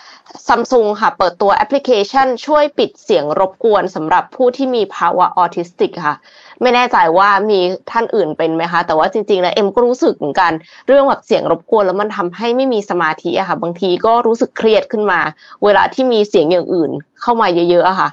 [0.46, 6.16] ซัมซุงค่ะ เปิดตัวแอปพลิเคชันช่วยปิดเสียงรบกวนสำหรับผู้ที่มีภาวะออทิสติกค่ะ
[6.62, 10.52] ไม่แน่ใจว่ามีท่านอื่นเป็นไหมคะ แต่ว่าจริงๆแล้วเอ็มก็รู้สึกเหมือนกัน
[10.86, 15.20] เรื่องแบบเสียงรบกวนแล้วมันทำให้ไม่มีสมาธิอะค่ะ บางทีก็รู้สึกเครียดขึ้นมา
[15.64, 18.08] เวลาที่มีเสียงอย่างอื่นเข้ามาเยอะๆอะค่ะ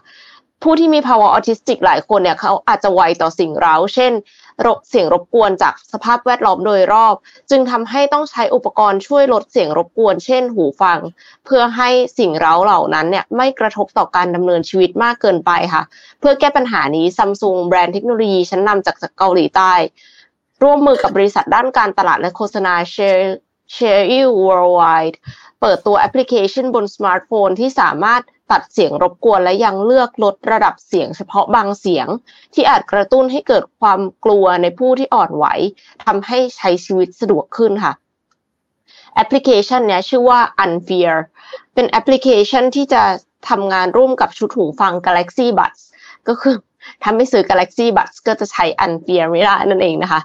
[0.63, 4.13] ผู้ที่มีภาวะออทิสติกหลายคนเนี่ยเขาอาจจะไวต่อสิ่งเร้า เช่น
[4.89, 7.15] เสียงรบกวนจากสภาพแวดล้อมโดยรอบ
[7.49, 10.99] จึงทำให้ต้องใช้อุปกรณ์ช่วยลดเสียงรบกวน เช่น หูฟัง
[11.45, 11.89] เพื่อให้
[12.19, 15.83] สิ่งเร้าเหล่านั้นเนี่ยไม่กระทบต่อการดำเนินชีวิตมากเกินไปค่ะ
[16.19, 19.73] เพื่อแก้ปัญหานี้ซัมซุงแบรนด์เทคโนโลยีชั้นนำจากเกาหลีใต้
[20.63, 22.73] ร่วมมือกับบริษัทด้านการตลาดและโฆษณา
[23.75, 24.05] Cheil
[24.45, 25.17] Worldwide
[25.61, 32.07] เปิดตัวแอปพลิเคชันบนสมาร์ทโฟนที่สามารถตัดเสียงรบกวนและยังเลือกลดระดับเสียงเฉพาะบางเสียง
[32.53, 35.45] ที่อาจกระตุ้นให้เกิดความกลัวในผู้ที่อ่อนไหว
[36.05, 37.93] ทำให้ใช้ชีวิตสะดวกขึ้นค่ะ
[39.15, 41.15] แอปพลิเคชันนี้ชื่อว่า Unfear
[41.73, 43.03] เป็นแอปพลิเคชันที่จะ
[43.49, 45.81] ทำงานร่วมกับชุดหูฟัง Galaxy Buds
[46.27, 46.55] ก็คือ
[47.01, 50.21] ถ้าไม่ซื้อ Galaxy Buds ก็จะใช้ Unfear ไม่ได้นั่นเองนะคะ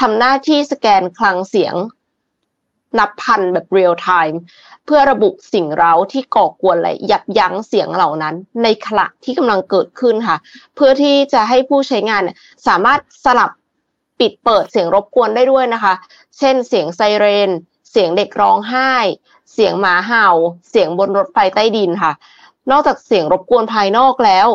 [0.00, 1.74] ทำหน้าที่สแกนคลังเสียง
[2.98, 4.40] นับพันแบบเรียลไทม์
[4.86, 10.36] เพื่อระบุสิ่งเร้าที่ก่อกวนและยับยั้งเสียงเหล่านั้น ในขณะที่กำลังเกิดขึ้นค่ะ
[10.74, 12.22] เพื่อที่จะให้ผู้ใช้งาน
[12.66, 13.50] สามารถสลับ
[14.18, 15.94] ปิดเปิดเสียงรบกวนได้ด้วยนะคะ
[16.38, 17.50] เช่น เสียงไซเรน
[17.90, 18.92] เสียงเด็กร้องไห้
[19.52, 20.28] เสียงหมาเห่า
[20.70, 22.12] เสียงบนรถไฟใต้ดินค่ะ
[22.70, 24.48] นอกจากเสียงรบกวนภายนอกแล้ว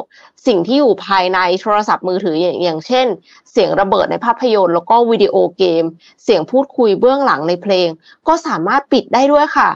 [0.47, 3.07] สิ่งที่อยู่ภายในโทรศัพท์มือถืออย่างอย่างเช่น
[3.51, 5.83] เสียงระเบิดในภาพยนตร์ แล้วก็วิดีโอเกม
[6.23, 7.87] เสียงพูดคุยเบื้องหลังในเพลง
[8.27, 9.69] ก็สามารถปิดได้ด้วยค่ะ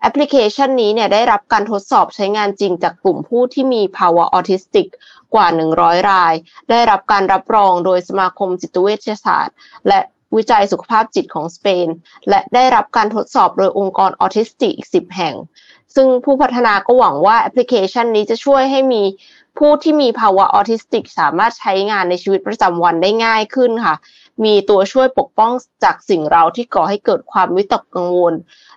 [0.00, 4.88] แอปพลิเคชันนี้เนี่ยได้รับการทดสอบใช้งานจริงจากกลุ่มผู้ที่มีภาวะออทิสติก
[5.34, 5.46] กว่า
[5.78, 6.34] 100 ราย
[6.70, 9.56] ได้รับการรับรองโดยสมาคมจิตเวชศาสตร์
[9.88, 10.00] และ
[10.36, 11.88] วิจัยสุขภาพจิตของสเปน
[12.28, 15.34] และได้รับการทดสอบโดยองค์กรออทิสติกอีก10 แห่ง
[15.96, 19.02] ซึ่งผู้พัฒนาก็หวังว่าแอปพลิเคชันนี้จะช่วยให้มี
[19.58, 23.94] ผู้ที่มีภาวะออทิสติก สามารถใช้งานในชีวิตประจำวันได้ง่ายขึ้นค่ะ
[24.44, 25.52] มีตัวช่วยปกป้อง
[25.84, 28.34] จากสิ่งเร้าที่ก่อให้เกิดความวิตกกังวล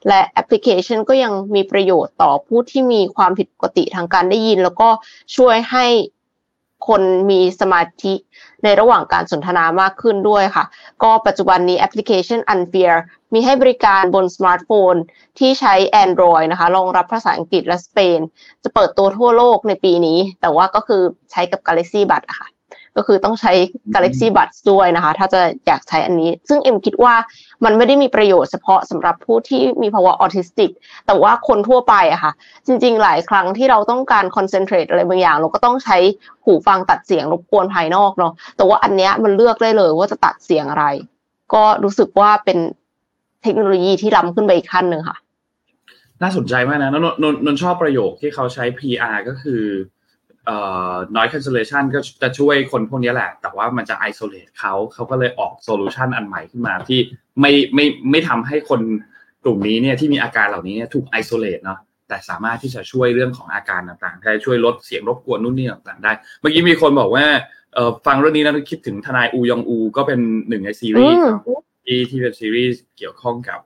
[0.07, 4.89] และแอปพลิเคชันก็ยังมีประโยชน์ต่อผู้ที่มีความผิดปกติทางการได้ยิน แล้วก็
[5.37, 5.85] ช่วยให้
[6.87, 8.13] คนมีสมาธิ
[8.63, 10.65] ในระหว่างการสนทนามากขึ้นด้วยค่ะ
[11.03, 12.95] ก็ปัจจุบันนี้แอปพลิเคชัน Unfear
[13.33, 14.93] มีให้บริการบนสมาร์ทโฟน
[15.39, 18.19] ที่ใช้ Android นะคะรองรับภาษาอังกฤษและสเปน
[18.63, 22.49] จะเปิดตัวทั่วโลกในปีนี้ แต่ว่าก็คือใช้กับ Galaxy Buds อะค่ะ
[22.97, 23.51] ก็คือต้องใช้
[23.93, 27.13] Galaxy Buds ด้วยนะคะ ถ้าจะอยากใช้อันนี้ ซึ่งเอ็มคิดว่า
[27.65, 30.71] มันไม่ได้มีประโยชน์เฉพาะสำหรับผู้ที่มีภาวะออทิสติก
[31.07, 32.31] แต่ว่าคนทั่วไปอะค่ะ
[32.67, 35.97] จริงๆ หลายครั้งที่เราต้องการ concentrate อะไรบางอย่าง เราก็ต้องใช้
[36.45, 40.85] หูฟังตัดเสียงรบกวนภายนอกเนาะแต่ว่าอันเนี้ยมันเลือกได้เลยว่าจะตัดเสียงอะไร
[41.53, 42.57] ก็รู้สึกว่าเป็น
[43.43, 45.17] เทคโนโลยีที่ล้ำขึ้นไปอีกขั้นหนึ่งค่ะ
[46.21, 49.98] น่าสนใจมากนะนนนนชอบประโยคที่เขาใช้ PR ก็คือเอ่อ
[51.15, 56.99] noise cancellation ก็จะช่วยคนพวกนี้แหละ แต่ว่ามันจะ isolate เขาเขาก็เลยออกโซลูชันอันใหม่ขึ้นมาที่
[57.39, 58.81] ไม่ไม่ไม่ทำให้คน
[59.43, 67.25] กลุ่มนี้เนี่ยที่มีอาการเหล่านี้เนี่ยถูก isolate เนาะแต่สามารถที่จะช่วยเรื่องของอาการต่างๆได้ช่วยลดเสียงรบกวนนู่นนี่ต่างๆได้ เมื่อกี้มีคนบอกว่า
[67.73, 71.21] เออฟังเรื่องนี้แล้วคิดถึงทนายอูยองอู ก็เป็นหนึ่งในซีรีส์
[71.85, 73.59] ที่ที่เป็นซีรีส์เกี่ยวข้องกับ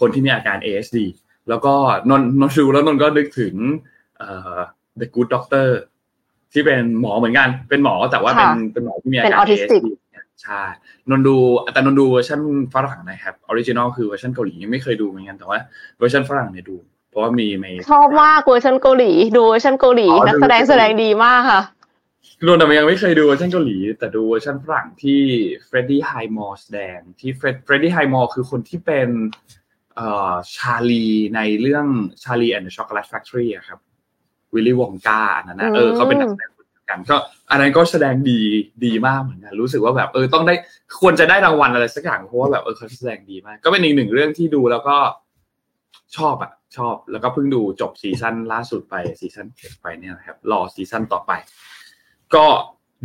[0.00, 0.98] คนที่มีอาการ ASD
[1.48, 1.74] แล้วก็
[2.10, 3.54] นนนนดูแล้วนนก็นึกถึง
[5.00, 5.68] The Good Doctor
[6.52, 9.74] ที่เป็นหมอเหมือนกัน เป็นหมอแต่ว่าเป็นเป็นหมอที่มีอาการ ASD
[10.42, 10.62] ใช่
[11.10, 11.36] นนดู
[11.72, 12.40] แต่นนดูเวอร์ชัน
[12.74, 15.58] ฝรั่งนะครับ original คือเวอร์ชันเกาหลียังไม่เคยดูเหมือนกันแต่ว่า
[15.98, 16.76] เวอร์ชันฝรั่งเนี่ยดู
[17.10, 21.62] เพราะว่ามีในชอบมากเวอร์ชันเกาหลี ดูเวอร์ชันเกาหลีนักแสดงแสดงดีมากค่ะ
[22.46, 25.20] นนแต่ยังไม่เคยดูเวอร์ชันเกาหลี แต่ดูเวอร์ชันฝรั่งที่
[25.66, 29.08] Freddie Highmore แสดงที่ Fred Freddie Highmore คือคนที่เป็น
[29.96, 31.86] เอ่อชาลีในเรื่อง
[32.22, 33.78] Charlie and Chocolate Factory ครับ
[34.54, 36.50] Willy Wonka อันนั้นนะเออเขาเป็นนักแสดง
[36.90, 37.16] กันก็
[37.50, 38.40] อันนั้นก็แสดงดี
[38.84, 40.54] ดีมากเหมือนกันรู้สึกว่าแบบเออต้องได้
[41.00, 44.96] ควรจะได้รางวัลอะไรสักอย่างเพราะว่าแบบเออเขาแสดงดีมาก ก็เป็นอีกหนึ่งเรื่องที่ดูแล้วก็
[46.16, 51.32] ชอบอะชอบแล้วก็เพิ่งดูจบซีซั่นล่าสุดไปซีซั่นเจ็ดไปเนี่ยนะครับรอซีซั่นต่อไป
[52.34, 52.46] ก็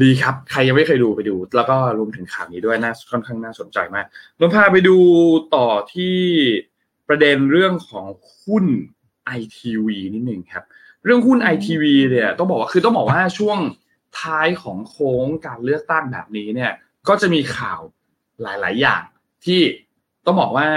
[0.01, 4.05] ดีครับ ใครยังไม่เคยดูไปดู แล้วก็รวมถึงข่าวนี้ด้วยน่าค่อนข้างน่าสนใจมาก
[4.39, 4.97] นนพาไปดู
[5.55, 6.17] ต่อที่
[7.07, 8.05] ประเด็นเรื่องของ
[8.43, 8.65] หุ้น
[9.25, 10.63] ไอทีวีนิดหนึ่งครับ
[11.05, 13.59] เรื่องหุ้นไอทีวีเนี่ยต้องบอกว่าคือต้องบอกว่าช่วง
[14.19, 16.71] ท้ายของโค้งการเลือกตั้งแบบนี้เนี่ย
[17.07, 17.79] ก็จะมีข่าว
[18.41, 19.03] หลาย ๆ อย่าง
[19.45, 19.59] ที่
[20.25, 20.67] ต้องบอกว่า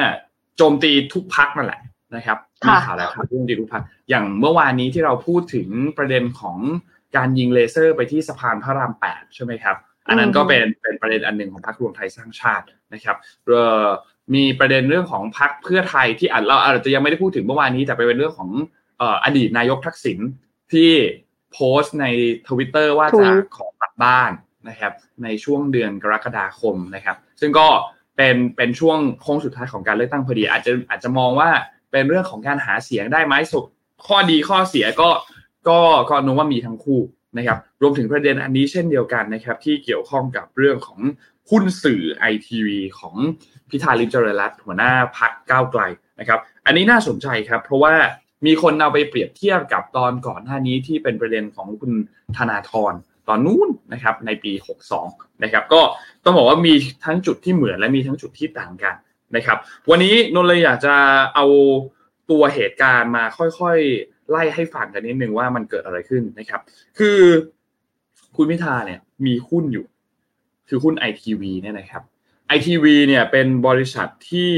[0.56, 1.80] โจมตีทุกพักนั่นแหละ
[2.16, 6.58] นะครับมีข่าวแล้วครับโจมตีทุกพักอย่างเมื่อวานนี้ที่เราพูดถึงประเด็นของ
[7.16, 9.76] การยิงเลเซอร์ไปที่สะพานพระรามแปดใช่ไหมครับ
[10.08, 13.16] อันนั้นก็เป็นเป็นประเด็นอันหนึ่งของพรรครวมไทยสร้างชาตินะครับ
[14.34, 18.50] มีประเด็นเรื่องของพรรคเพื่อไทยที่เราอาจจะยังไม่ได้พูดถึงเมื่อวานนี้แต่เป็นเรื่องของ
[19.24, 20.18] อดีตนายกทักษิณ
[20.72, 20.90] ที่
[21.52, 22.06] โพสต์ใน
[22.48, 24.32] ทวิตเตอร์ว่าจะขอกลับบ้าน
[24.68, 24.92] นะครับ
[25.24, 27.68] ในช่วงเดือนกรกฎาคมนะครับ ซึ่งก็
[28.16, 31.50] เป็นเป็นช่วงโค้งสุดท้ายของการเลือกตั้งพอดี อาจจะอาจจะมองว่า
[31.90, 33.64] เป็นเรื่องของการหาเสียงได้ไหมสุด
[34.06, 35.10] ข้อดีข้อเสียก็
[35.68, 35.78] ก็
[36.10, 37.00] ก็นุว่ามีทั้งคู่
[37.36, 41.00] นะครับ รวมถึงประเด็นอันนี้เช่นเดียวกันนะครับ ที่เกี่ยวข้องกับเรื่องของ
[41.50, 43.14] หุ้นสื่อไอทีวีของ
[43.70, 45.82] พิธาลิมเจริญรัตหัวหน้าพักก้าวไกล
[46.20, 47.94] นะครับ อันนี้น่าสนใจครับ เพราะว่า
[48.46, 51.92] มีคนเอาไปเปรียบเทียบกับตอนก่อนหน้านี้ที่เป็นประเด็นของคุณ
[52.36, 52.92] ธนาธร
[53.28, 54.52] ตอนนู้นนะครับในปี
[54.98, 55.80] 62 นะครับ ก็
[56.24, 56.74] ต้องบอกว่ามี
[57.04, 58.94] ทั้งจุดที่เหมือนและมีทั้งจุดที่ต่างกัน
[59.36, 59.58] นะครับ
[59.90, 60.94] วันนี้นนเลยอยากจะ
[61.34, 61.46] เอา
[62.30, 66.60] ตัวเหตุการณ์มาค่อยๆ ไล่ให้ฟังกันนิดนึงว่ามันเกิดอะไรขึ้นนะครับ
[66.98, 67.18] คือ
[68.36, 69.86] คุณพิธาเนี่ยมีหุ้นอยู่
[70.68, 72.02] คือหุ้นไอทีวีเนี่ยนะครับ
[72.48, 74.52] ไอทีวีเนี่ยเป็นบริษัทที่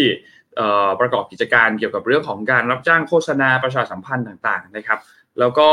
[1.01, 4.99] ประกอบกิจการเกี่ยวกับเรื่องของการรับจ้างโฆษณาประชาสัมพันธ์ต่างๆนะครับ
[5.39, 5.69] แล้วก็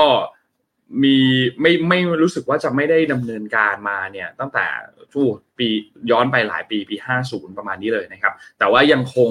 [1.04, 1.18] มี
[1.62, 4.66] ไม่ไม่รู้สึกว่าจะไม่ได้ดำเนินการมาเนี่ยตั้งแต่
[5.13, 5.68] ช่วงปี
[6.12, 6.96] ย้อนไปหลายปีปี
[7.28, 9.30] 50 ประมาณนี้เลยนะครับ แต่ว่ายังคง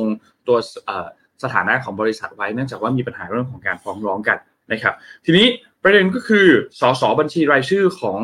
[0.49, 0.59] ตัว
[1.43, 4.39] สถานะของบริษัทไว้เนื่องจากว่ามีปัญหาเรื่องของการฟ้องร้องกัน
[4.73, 5.47] นะครับ ทีนี้
[5.83, 6.47] ประเด็นก็คือ
[6.81, 8.21] สสบัญชีรายชื่อของ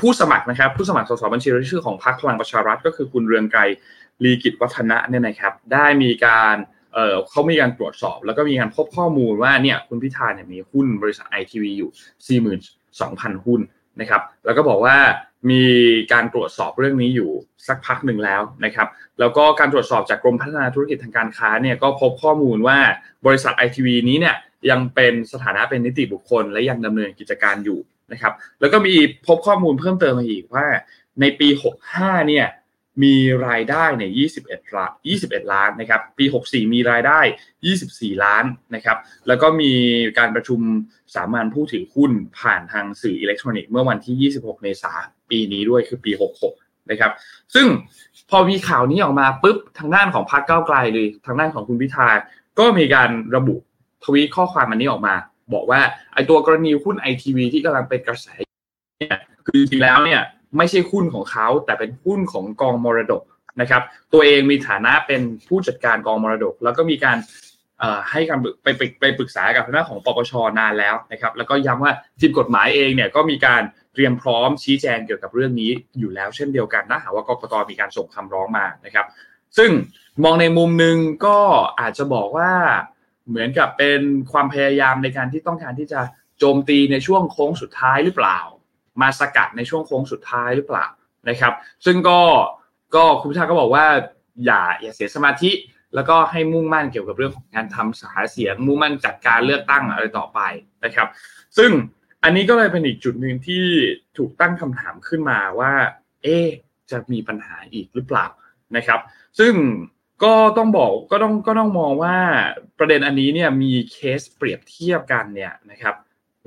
[0.00, 3.60] ผู้สมัครนะครับ ผู้สมัครสสบัญชีรายชื่อของพรรคพลังประชารัฐก็คือคุณเรืองไกร
[4.24, 6.56] ลีกิจวัฒนะเนี่ยนะครับ ได้มีการ
[6.94, 12.40] เเขามีการตรวจสอบ แล้วก็มีการพบข้อมูลว่าเนี่ยคุณพิธาเนี่ยมีหุ้นบริษัทไอทีวีอยู่
[12.82, 13.60] 42,000 หุ้น
[14.00, 14.96] นะครับ แล้วก็บอกว่า
[15.50, 15.64] มี
[16.12, 17.30] การตรวจสอบเรื่องนี้อยู่
[17.68, 18.88] สักพักหนึ่งแล้วนะครับ
[19.20, 22.78] แล้วก็การตรวจสอบจากกรมพัฒนาธุรกิจทางการค้าเนี่ยก็พบข้อมูลว่า
[23.26, 24.36] บริษัทไอทีวีนี้เนี่ย
[24.70, 27.78] ยังเป็นสถานะเป็นนิติบุคคล และยังดำเนินกิจการอยู่
[28.12, 28.94] นะครับ แล้วก็มี
[29.26, 30.66] พบข้อมูลเพิ่มเติมมาอีกว่า
[31.20, 31.48] ในปี
[31.88, 32.46] 65เนี่ย
[33.02, 33.14] มี
[33.46, 34.10] รายได้เนี่ย
[34.42, 37.20] 21ล้าน21 ล้านนะครับ ปี 64 มีรายได้
[37.70, 38.98] 24 ล้านนะครับ
[39.28, 39.72] แล้วก็มี
[40.18, 40.60] การประชุม
[41.14, 46.12] สามัญผู้ถือหุ้นผ่านทางสื่ออิเล็กทรอนิกส์เมื่อวันที่ 26 เมษายนปีนี้ด้วยคือปี
[46.52, 47.12] 66 นะครับ
[47.54, 47.66] ซึ่ง
[48.30, 52.08] พอมีข่าวนี้ออกมาปุ๊บ ทางด้านของพรรคก้าวไกลเลย ทางด้านของคุณพิธา
[52.58, 53.54] ก็มีการระบุ
[54.04, 55.14] ทวีตข้อความอันนี้ออกมา
[55.54, 55.80] บอกว่า
[56.14, 58.26] ไอตัวกรณีหุ้นไอทีวีที่กำลังเป็นกระแส
[59.00, 60.20] เนี่ย คือจริงแล้วเนี่ย
[60.56, 63.22] ไม่ใช่หุ้นของเขา แต่เป็นหุ้นของกองมรดก
[63.60, 63.82] นะครับ
[64.12, 67.18] ตัวเองมีฐานะเป็นผู้จัดการกองมรดก แล้วก็มีการ
[68.10, 79.06] ให้การไปไปไปปรึกษากับคณะของปปชนานแล้วนะครับ แล้วก็ย้ำว่าทีมกฎหมายเองเนี่ยก็มีการเตรียมพร้อมชี้แจงเกี่ยวกับเรื่องนี้อยู่แล้วเช่นเดียวกันนะหากว่ากกตมีการส่งคำร้องมานะครับ
[79.58, 79.70] ซึ่ง
[80.24, 81.38] มองในมุมหนึ่งก็
[81.80, 82.52] อาจจะบอกว่า
[83.28, 84.00] เหมือนกับเป็น
[84.32, 86.00] ความพยายามในการที่ต้องการที่จะ
[86.38, 88.38] โจมตีในช่วงโค้งสุดท้ายหรือเปล่า
[89.00, 90.86] มาสกัดในช่วงโค้งสุดท้ายหรือเปล่า
[91.28, 91.52] นะครับ
[91.86, 92.20] ซึ่งก็
[92.94, 93.86] ก็คุณพิธาก็บอกว่า
[94.44, 95.50] อย่าอย่าเสียสมาธิ
[95.94, 100.40] แล้วก็ให้มุ่งมั่นเกี่ยวกับเรื่องของการทำสาเสียง มุ่งมั่นจัดการเลือกตั้งอะไรต่อไป
[100.84, 101.08] นะครับ
[101.58, 101.70] ซึ่ง
[102.24, 103.64] อันนี้ก็เลยเป็นอีกจุดหนึ่งที่
[104.16, 105.72] ถูกตั้งคำถามขึ้นมาว่า
[106.22, 106.38] เอ๊
[106.90, 108.26] จะมีปัญหาอีกหรือเปล่า
[108.76, 109.00] นะครับ
[109.38, 109.54] ซึ่ง
[110.24, 112.16] ก็ต้องบอกก็ต้องก็ต้องมองว่า
[112.78, 115.94] ประเด็นอันนี้เนี่ยมีเคสเปรียบเทียบกันเนี่ยนะครับ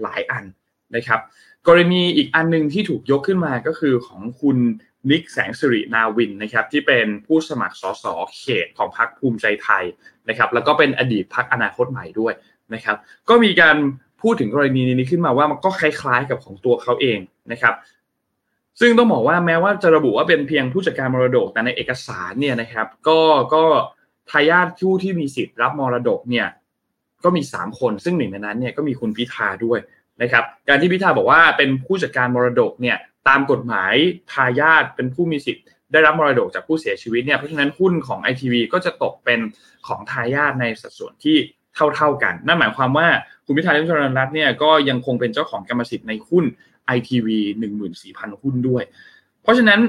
[0.02, 0.44] หลายอัน
[0.96, 1.20] นะครับ
[1.68, 4.58] กรณีอีกอันหนึ่งที่ถูกยกขึ้นมาก็คือของคุณ
[5.10, 8.06] นิกแสงสิรินาวินนะครับที่เป็นผู้สมัครสส
[8.38, 9.84] เขตของพรรคภูมิใจไทย
[10.30, 12.34] นะครับแล้วก็เป็นอดีตพรรคอนาคตใหม่ด้วย
[12.74, 12.98] นะครับ
[13.30, 13.76] ก็มีการ
[14.22, 17.20] พูดถึงกรณีนี้ขึ้นมาว่ามันก็คล้ายๆกับของตัวเขาเอง
[17.52, 17.74] นะครับ
[18.80, 23.20] ซึ่งต้องบอกว่าแม้ว่าจะระบุว่าเป็นเพียงผู้จัดการมรดกแต่ในเอกสารเนี่ยนะครับ ก็
[23.54, 23.64] ก็
[24.30, 26.48] ทายาทผู้ที่มีสิทธิ์รับมรดกเนี่ย
[27.24, 29.80] ก็มี 3 คน ซึ่งหนึ่งในนั้นเนี่ยก็มีคุณพิธาด้วย
[30.22, 32.98] นะครับ การที่พิธาบอกว่าเป็นผู้จัดการมรดกเนี่ย
[33.28, 33.94] ตามกฎหมาย
[34.32, 39.40] ทายาทเป็นผู้มีสิทธิ์ได้รับมรดกจากผู้เสียชีวิตเนี่ยเพราะฉะนั้นหุ้นของไอทีวีก็จะตกเป็น
[39.88, 41.38] ของทายาทในสัดส่วนที่
[41.96, 43.08] เท่าๆกัน นั่นหมายความว่า
[43.46, 46.46] คุณพิธาลิมจรณรัตน์เนี่ยก็ยังคงเป็นเจ้าของกรรมสิทธิ์ในหุ้น
[46.86, 48.84] ไอทีวีหนึ่งหมื่นสี่พันหุ้นด้วย
[49.42, 49.80] เพราะฉะนั้น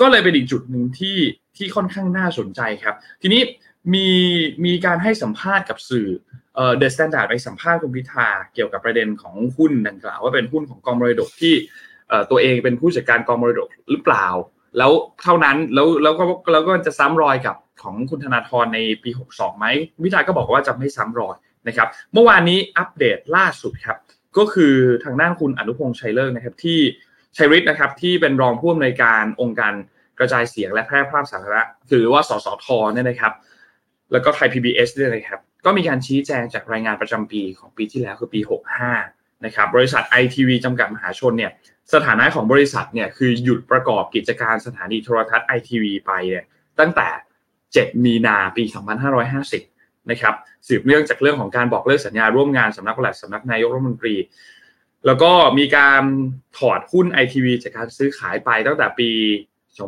[0.00, 1.18] ก็เลยเป็นอีกจุดหนึ่งที่
[1.56, 3.42] ที่ค่อนข้างน่าสนใจครับ ทีนี้
[3.92, 4.08] มี
[4.64, 6.08] มีการให้สัมภาษณ์กับสื่อ
[6.54, 11.54] เอ่อ THE STANDARD ไปสัมภาษณ์คุณพิธาเกี่ยวกับประเด็นของหุ้นดังกล่าวว่าเป็นหุ้นของกองมรดกที่
[12.30, 14.26] ตัวเองเป็นผู้จัดการกองมรดกหรือเปล่า
[14.78, 14.92] แล้ว
[15.22, 19.66] เท่านั้นแล้วแล้วก็แล้วก็จะซ้ำรอยกับของคุณธนาธรในปี 62ไหม
[20.02, 21.36] พิธาก็บอกว่าจะไม่ซ้ำรอย
[21.68, 23.98] นะครับ เมื่อวานนี้อัปเดตล่าสุดครับ
[24.38, 26.78] ก็คือทางด้านคุณอนุพงษ์ชัยเลิศนะครับที่
[27.36, 29.74] ชัยฤทธิ์นะครับที่เป็นรองผู้อำนวยการองค์การ
[30.18, 33.32] กระจายเสียงและแพร่ภาพสาธารณะถือว่าสสทเนี่ยนะครับ
[34.12, 38.40] แล้วก็ไทย PBS ด้วยนะครับ ก็มีการชี้แจงจากรายงานประจำปีของปีที่แล้วคือปี
[38.90, 41.52] 65 นะครับ บริษัท ITV จำกัดมหาชนเนี่ย
[41.94, 46.44] สถานะของบริษัทเนี่ยคือหยุดประกอบกิจการสถานีโทรทัศน์ไอทีวีไปเนี่ย
[46.80, 47.08] ตั้งแต่
[47.54, 48.64] 7 มีนาปี
[49.32, 50.34] 2550 นะครับ
[50.68, 54.14] สืบเนื่องจากเรื่องของการบอกเลิกสัญญาร่วมงานสำนักปลัดสำนักนายกรัฐมนตรี
[55.06, 56.02] แล้วก็มีการ
[56.58, 59.10] ถอดหุ้นไอทีวีจากการซื้อขายไปตั้งแต่ปี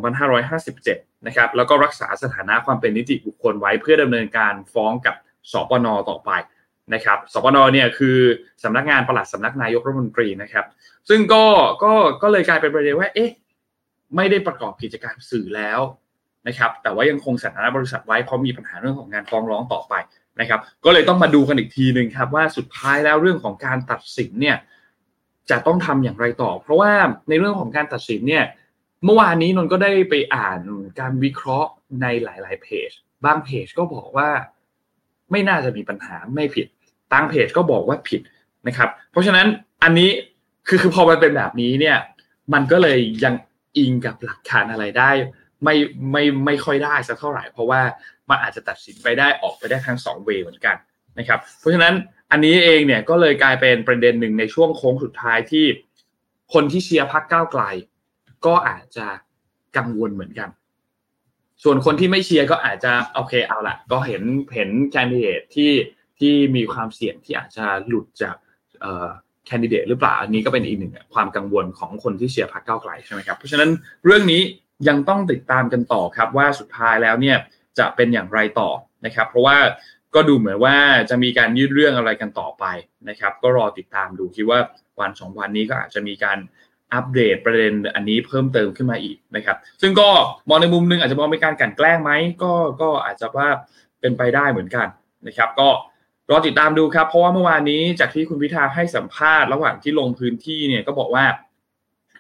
[0.01, 5.15] 2557 นะครับแล้วก็รักษาสถานะความเป็นนิติบุคคลไว้เพื่อดำเนินการฟ้องกับ
[5.53, 6.31] สปนต่อไป
[6.95, 8.19] นะครับสปนเนี่ยคือ
[8.65, 10.67] สำนักงานปลัดสำนักนายกรัฐมนตรีนะครับ
[11.09, 11.45] ซึ่งก็
[11.83, 13.31] ก็ก็เลยกลายเป็นประเด็นว่าเอ๊ะ
[14.17, 15.81] ไม่ได้ประกอบกิจการสื่อแล้ว
[16.49, 19.95] นะครับแต่ว่ายังคงสถานะบริษัทไว้เพราะมีปัญหาเรื่องของงานฟ้องร้องต่อไป
[20.41, 24.57] นะครับ ก็เลยต้องมาดูกันอีกทีหนึ่งครับว่าสุดท้ายแล้วเรื่องของการตัดสินเนี่ย
[25.51, 26.93] จะต้องทำอย่างไรต่อ เพราะว่า
[27.29, 28.45] ในเรื่องของการตัดสินเนี่ย
[29.07, 30.61] เมื่อวานนี้นนก็ได้ไปอ่าน
[31.01, 31.71] การวิเคราะห์
[32.03, 32.91] ในหลาย ๆ เพจ
[33.25, 34.29] บางเพจก็บอกว่า
[35.31, 36.67] ไม่น่าจะมีปัญหาไม่ผิด
[37.13, 38.21] บางเพจก็บอกว่าผิด
[38.67, 39.47] นะครับ เพราะฉะนั้น
[39.83, 40.11] อันนี้
[40.69, 41.99] คือคือพอมันเป็นแบบนี้เนี่ย
[42.53, 43.35] มันก็เลยยัง
[43.79, 45.11] อิงกับหลักฐานอะไรได้
[45.65, 45.75] ไม่
[46.13, 47.81] ไม่ไม่ค่อยได้สักเท่าไหร่ เพราะว่า
[48.31, 50.77] มันอาจจะตัดสินไปได้ออกไปได้ทั้งสองเวเหมือนกัน
[51.19, 51.95] นะครับ เพราะฉะนั้น
[52.31, 55.67] อันนี้เองเนี่ยก็เลยกลายเป็นประเด็นหนึ่งในช่วงโค้งสุดท้ายที่
[56.53, 57.63] คนที่เชียร์พักก้าวไกล
[58.47, 59.07] ก็อาจจะ
[59.77, 60.49] กังวลเหมือนกัน
[61.65, 64.23] ส่วนคนที่ไม่เชียร์ก็อาจจะโอเคเอาละก็เห็น
[64.55, 65.73] เห็นแคนดิเดตที่
[66.19, 68.37] ที่มีความเสี่ยงที่อาจจะหลุดจาก
[69.47, 73.71] แคนดิเดตหรือเปล่าอันนี้ก็เป็นอีกหนึ่งความกังวลของคนที่เชียร์พรรคก้าวไกลใช่ไหมครับเพราะฉะนั้น
[74.05, 74.43] เรื่องนี้
[74.89, 77.37] ยังต้องติดตามกันต่อครับว่าสุดท้ายแล้วเนี่ย
[77.79, 78.71] จะเป็นอย่างไรต่อ
[79.05, 79.57] นะครับ เพราะว่า
[80.15, 80.77] ก็ดูเหมือนว่า
[81.11, 82.65] จะมีการยื่นเรื่องอะไรกันต่อไป
[83.09, 84.61] นะครับ ก็รอติดตามดูคิดว่า
[85.01, 86.39] วันสองวันนี้ก็อาจจะมีการ
[86.95, 90.09] อัปเดตประเด็นอันนี้เพิ่มเติมขึ้นมาอีกนะครับ ซึ่งก็
[90.49, 93.49] มองในมุมนึงอาจจะมองเป็นการกันแกล้งไหมก็ก็อาจจะว่า
[94.01, 94.87] เป็นไปได้เหมือนกัน
[95.27, 95.69] นะครับ ก็
[96.31, 101.25] รอติดตามดูครับ เพราะว่าเมื่อวานนี้จากที่คุณพิธาให้สัมภาษณ์ระหว่างที่ลงพื้นที่เนี่ยก็บอกว่า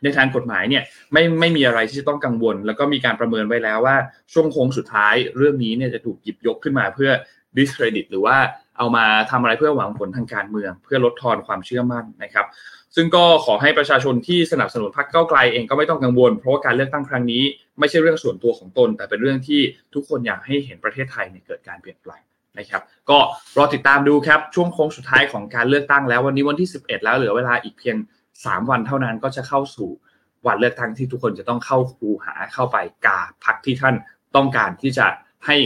[0.02, 3.96] ในทางกฎหมายเนี่ยไม่ไม่มีอะไรที่จะต้องกังวล แล้วก็มีการประเมินไว้แล้วว่า
[4.33, 7.11] ช่วงโค้งสุดท้ายเรื่องนี้เนี่ยจะถูกหยิบยกขึ้นมาเพื่อ
[7.57, 8.37] discredit หรือว่า
[8.79, 12.46] เอามาทำอะไรเพื่อหวังผลทางการเมือง เพื่อลดทอนความเชื่อมั่นนะครับ
[12.97, 17.43] ซึ่งก็ขอให้ประชาชนที่สนับสนุนพรรคเก้าไกลเองก็ไม่ต้องกังวล เพราะว่าการเลือกตั้งครั้งนี้
[17.79, 19.61] ไม่ใช่เรื่องส่วนตัวของตน แต่เป็นเรื่องที่
[19.95, 22.23] ทุกคนอยากให้เห็นประเทศไทยเนี่ยเกิดการเปลี่ยนแปลง
[22.59, 23.19] นะครับก็
[23.57, 27.97] รอติดตามดูครับช่วงโค้งสุดท้ายของการเลือกตั้งแล้ววันนี้วันที่ 11 แล้วเหลือเวลาอีกเพียง
[28.35, 29.91] 3 วันเท่านั้นก็จะเข้าสู่
[30.47, 33.95] วันเลือกตั้งที่ทุกคนจะต้องเข้าคูหาเข้าไปกาพรรคที่ท่าน
[34.37, 35.07] ต้องการที่จะ
[35.47, 35.57] ให้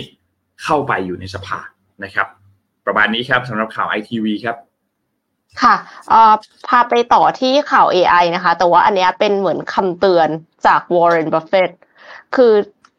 [0.65, 1.59] เข้าไปอยู่ในสภา
[2.05, 2.27] นะครับ
[2.87, 4.57] ประมาณนี้ครับสำหรับข่าวไอทีวีครับ
[5.63, 5.75] ค่ะ
[6.13, 6.35] อ่อ
[6.69, 10.29] พาไปต่อที่ข่าว AI นะคะ แต่ว่าอันนี้เป็นเหมือนคำเตือน
[10.67, 11.71] จากวอร์เรนบัฟเฟต
[12.37, 12.53] คือ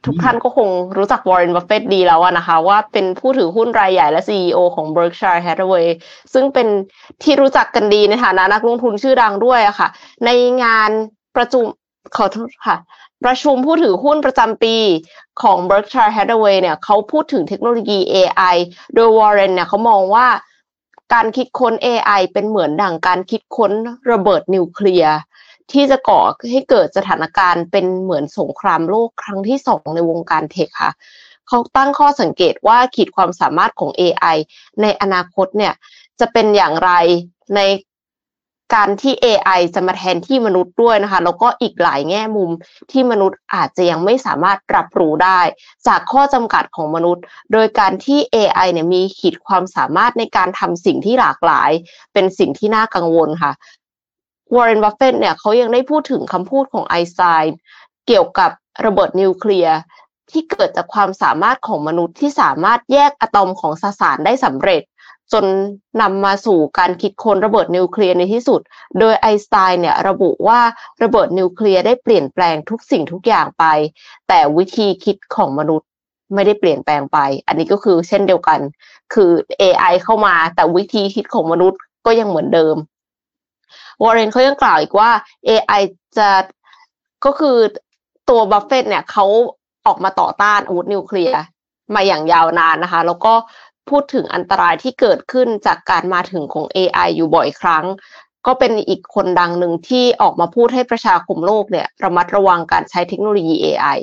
[0.05, 5.87] ทุกท่านก็คงรู้จักวอร์เรนบัฟเฟตดีแล้วนะคะ ว่าเป็นผู้ถือหุ้นรายใหญ่และ CEO ของ Berkshire Hathaway
[6.33, 6.67] ซึ่งเป็น
[7.23, 9.87] ที่รู้จักกันดีในฐานะนักลงทุนชื่อดังด้วยอะค่ะ
[10.25, 10.29] ใน
[10.63, 10.91] งาน
[11.35, 11.65] ประชุม
[12.15, 12.77] ขอโทษค่ะ
[13.23, 14.75] ประชุมผู้ถือหุ้นประจำปี
[15.41, 18.55] ของ Berkshire Hathaway เนี่ยเขาพูดถึงเทคโนโลยี AI
[18.95, 20.27] โดยวอร์เรนเนี่ยเขามองว่า
[21.13, 23.71] การคิดค้น AI เป็นเหมือนดังการคิดค้น
[24.11, 25.15] ระเบิดนิวเคลียร์
[25.71, 26.21] ที่จะก่อ
[26.51, 30.91] ให้เกิดสถานการณ์เป็นเหมือนสงครามโลกครั้งที่สองในวงการเทคค่ะ
[31.47, 34.37] เขาตั้งข้อสังเกตว่าขีดความสามารถของ AI
[34.81, 35.73] ในอนาคตเนี่ย
[36.19, 36.91] จะเป็นอย่างไร
[37.55, 37.59] ใน
[38.73, 42.49] การที่ AI จะมาแทนที่มนุษย์ด้วยนะคะ แล้วก็อีกหลายแง่มุม
[42.91, 45.41] ที่มนุษย์อาจจะยังไม่สามารถรับรู้ได้
[45.87, 51.71] จากข้อจำกัดของมนุษย์ โดยการที่ AI เนี่ยมีขีดความสามารถในการทำสิ่งที่หลากหลาย
[52.13, 53.51] เป็นสิ่งที่น่ากังวลค่ะ
[54.55, 57.57] วอร์เรนบัฟเฟตเนี่ยเขายังได้พูดถึงคำพูดของไอน์สไตน์
[58.07, 58.51] เกี่ยวกับ
[58.85, 59.77] ระเบิดนิวเคลียร์
[60.31, 64.81] ที่เกิดจากความสามารถของมนุษย์ที่สามารถแยกอะตอมของสสารได้สำเร็จ
[65.33, 65.45] จน
[66.01, 68.61] นำมาสู่การคิดค้นระเบิดนิวเคลียร์ในที่สุด
[68.99, 70.59] โดยไอน์สไตน์เนี่ยระบุว่า
[71.03, 73.65] ระเบิดนิวเคลียร์ได้เปลี่ยนแปลงทุกสิ่งทุกอย่างไป
[74.27, 75.87] แต่วิธีคิดของมนุษย์
[76.33, 77.17] ไม่ได้เปลี่ยนแปลงไป
[77.47, 78.59] อันนี้ก็คือเช่นเดียวกัน
[79.13, 82.75] คือ AI เข้ามาแต่วิธีคิดของมนุษย์ก็ยังเหมือนเดิม
[84.03, 85.09] วอร์เรนเขายังกล่าวอีกว่า
[85.49, 85.81] AI
[86.17, 86.29] จะ
[87.25, 87.57] ก็คือ
[88.29, 89.25] ตัวบัฟเฟตเนี่ยเขา
[89.87, 91.39] ออกมาต่อต้านอาวุธนิวเคลียร์
[91.95, 93.33] มาอย่างยาวนานนะคะ แล้วก็
[93.89, 97.85] พูดถึงอันตรายที่เกิดขึ้นจากการมาถึงของ AI อยู่บ่อยครั้ง
[98.47, 103.97] ก็เป็นอีกคนดังหนึ่งที่ออกมาพูดให้ประชาคมโลกเนี่ยระมัดระวังการใช้เทคโนโลยี AI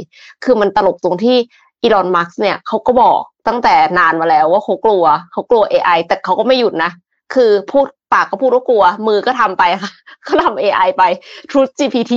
[0.45, 1.37] คือมันตลกตรงที่
[1.83, 6.91] อีลอนมัสก์เนี่ยเขาก็บอกตั้งแต่นานมาแล้วว่าเขากลัวเขากลัว AI แต่เขาก็ไม่หยุดนะ
[7.35, 9.93] คือพูดปากก็พูดว่ากลัว มือก็ทำไปค่ะ
[10.27, 11.03] ก็ทำ AI ไป
[11.51, 12.15] Truth GPT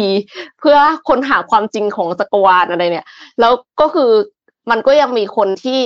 [0.60, 3.08] เพื่อค้นหาความจริงของจักรวาลอะไรเนี่ย
[3.40, 4.12] แล้วก็คือ
[4.72, 5.80] มันก็ยังมีคนที่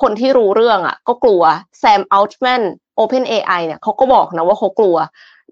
[0.00, 1.42] คนที่รู้เรื่องอะ ก็กลัว
[1.78, 2.62] แซมอัลต์แมน
[2.98, 4.96] Open AI เนี่ยเขาก็บอกนะว่าเขากลัว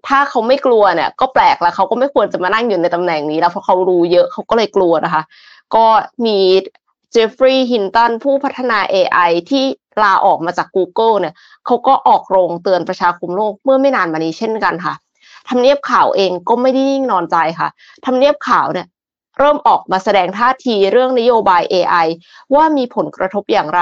[0.07, 5.23] ถ้าเขาไม่กลัวเนี่ย ก็แปลกแล้วเขาก็ไม่ควรจะมานั่งอยู่ในตำแหน่งนี้แล้วเพราะเขารู้เยอะเขาก็เลยกลัวนะคะ
[5.75, 5.85] ก็
[6.25, 6.37] มี
[7.11, 9.63] เจฟฟรีย์ฮินตันผู้พัฒนา AI ที่
[10.03, 11.33] ลาออกมาจาก Google เนี่ย
[11.65, 14.93] เขาก็ออกโรงเตือนประชาคมโลกเมื่อไม่นานมานี้เช่นกันค่ะ
[15.49, 17.69] ทำเนียบข่าวเองก็ไม่ได้นิ่งนอนใจค่ะ
[18.05, 18.87] ทำเนียบข่าวเนี่ย
[19.37, 22.07] เริ่มออกมาแสดงท่าทีเรื่องนโยบาย AI
[22.55, 23.81] ว่ามีผลกระทบอย่างไร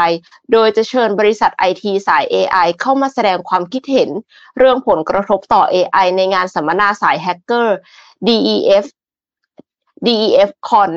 [0.51, 4.09] โดยจะเชิญบริษัทไอทีสาย AI เข้ามาแสดงความคิดเห็น
[4.57, 7.77] เรื่องผลกระทบต่อ AI ในงานสัมมนาสายแฮกเกอร์
[8.27, 8.85] DEF
[10.05, 10.91] DEF Con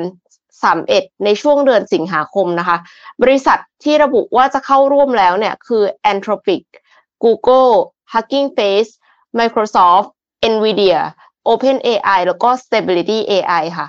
[0.73, 2.77] 31 ในช่วงเดือนสิงหาคมนะคะ
[3.21, 6.63] บริษัทที่ระบุว่าจะเข้าร่วมแล้วเนี่ยคือ Anthropic
[7.23, 7.73] Google
[8.13, 8.91] Hugging Face
[9.39, 10.09] Microsoft
[10.53, 10.99] Nvidia
[11.47, 13.87] OpenAI แล้วก็ Stability AI ค่ะ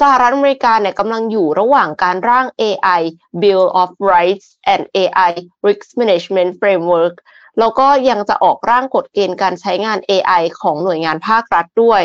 [0.00, 3.02] สหรัฐอเมริกาเนี่ยกำลังอยู่ระหว่างการร่าง AI
[3.42, 5.32] Bill of Rights and AI
[5.66, 7.16] Risk Management Framework
[7.60, 12.02] แล้วก็ยังจะออกร่างกฎเกณฑ์การใช้งาน AI ของหน่วยงานภาครัฐด้วย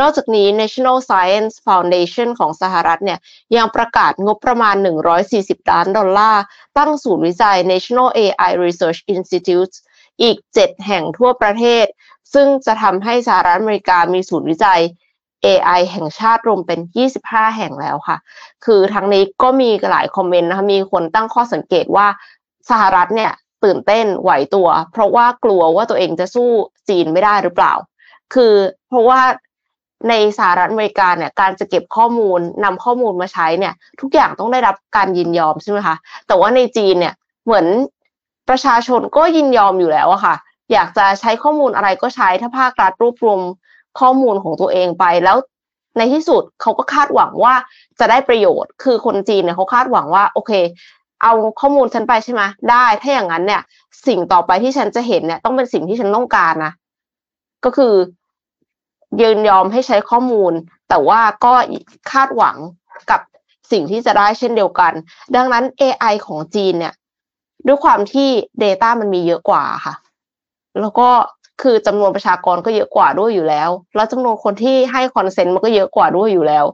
[0.00, 3.18] นอกจากนี้ National Science Foundation ของสหรัฐเนี่ย
[3.56, 4.76] ยังประกาศงบประมาณ
[5.22, 6.42] 140 ล้านดอลลาร์
[6.78, 9.74] ตั้งศูนย์วิจัย National AI Research Institute
[10.22, 11.86] อีก 7 แห่งทั่วประเทศ
[12.34, 14.82] ซึ่งจะทำให้สหรัฐอเมริกามีศูนย์วิจัย
[15.44, 16.80] AI แห่งชาติรวมเป็น
[17.18, 18.16] 25 แห่งแล้วค่ะ
[18.64, 22.06] คือทั้งนี้ก็มีหลายคอมเมนต์นะคะ มีคนตั้งข้อสังเกตว่า
[22.70, 23.32] สหรัฐเนี่ย
[23.64, 26.48] ตื่นเต้นไหวตัว เพราะว่ากลัวว่าตัวเองจะสู้
[26.88, 27.72] จีนไม่ได้หรือเปล่า
[28.34, 28.54] คือ
[28.88, 29.20] เพราะว่า
[30.08, 37.66] ในสหรัฐอเมริกาเนี่ยการจะเก็บข้อมูลนำข้อมูลมาใช้เนี่ย ทุกอย่างต้องได้รับการยินยอมใช่ไหมคะแต่ว่าในจีนเนี่ยเหมือน
[38.48, 40.34] ประชาชนก็ยินยอมอยู่แล้วอะค่ะ
[40.72, 43.40] อยากจะใช้ข้อมูลอะไรก็ใช้ถ้าภาครัฐรวบรวม
[43.98, 45.36] ข้อมูลของตัวเองไปแล้ว
[45.98, 47.54] ในที่สุดเขาก็คาดหวังว่า
[48.00, 50.52] จะได้ประโยชน์ คือคนจีนเนี่ยเขาคาดหวังว่า โอเค
[51.22, 53.62] เอาข้อมูลฉันไปใช่ไหมได้ ถ้าอย่างนั้นเนี่ย
[54.06, 56.72] สิ่งต่อไปที่ฉันจะเห็นเนี่ยต้องเป็นสิ่งที่ฉันต้องการนะ
[57.64, 57.94] ก็คือ
[59.20, 60.52] ยืนยอมให้ใช้ข้อมูล
[60.88, 61.52] แต่ว่าก็
[62.12, 62.56] คาดหวัง
[63.10, 63.20] กับ
[63.72, 64.92] สิ่งที่จะได้เช่นเดียวกัน
[65.36, 66.94] ดังนั้น AI ของจีนเนี่ย
[67.66, 68.28] ด้วยความที่
[68.62, 69.94] Data มันมีเยอะกว่าค่ะ
[70.80, 71.08] แล้วก็
[71.60, 76.64] คือจำนวนประชากรก็เยอะกว่าด้วยอยู่แล้ว แล้วจำนวนคนที่ให้คอนเซนต์มันก็เยอะกว่าด้วยอยู่แล้ว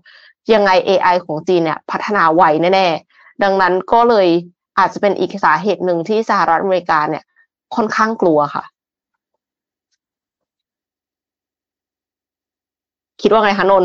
[0.53, 2.43] ยังไง AI ของจีนเนี่ยพัฒนาไว
[2.75, 4.29] แน่ๆ ดังนั้นก็เลย
[4.79, 7.25] อาจจะเป็นอีกสาเหตุหนึ่งที่สหรัฐอเมริกาเนี่ย
[7.75, 8.65] ค่อนข้างกลัวค่ะ
[13.23, 13.85] คิดว่าไงคะนน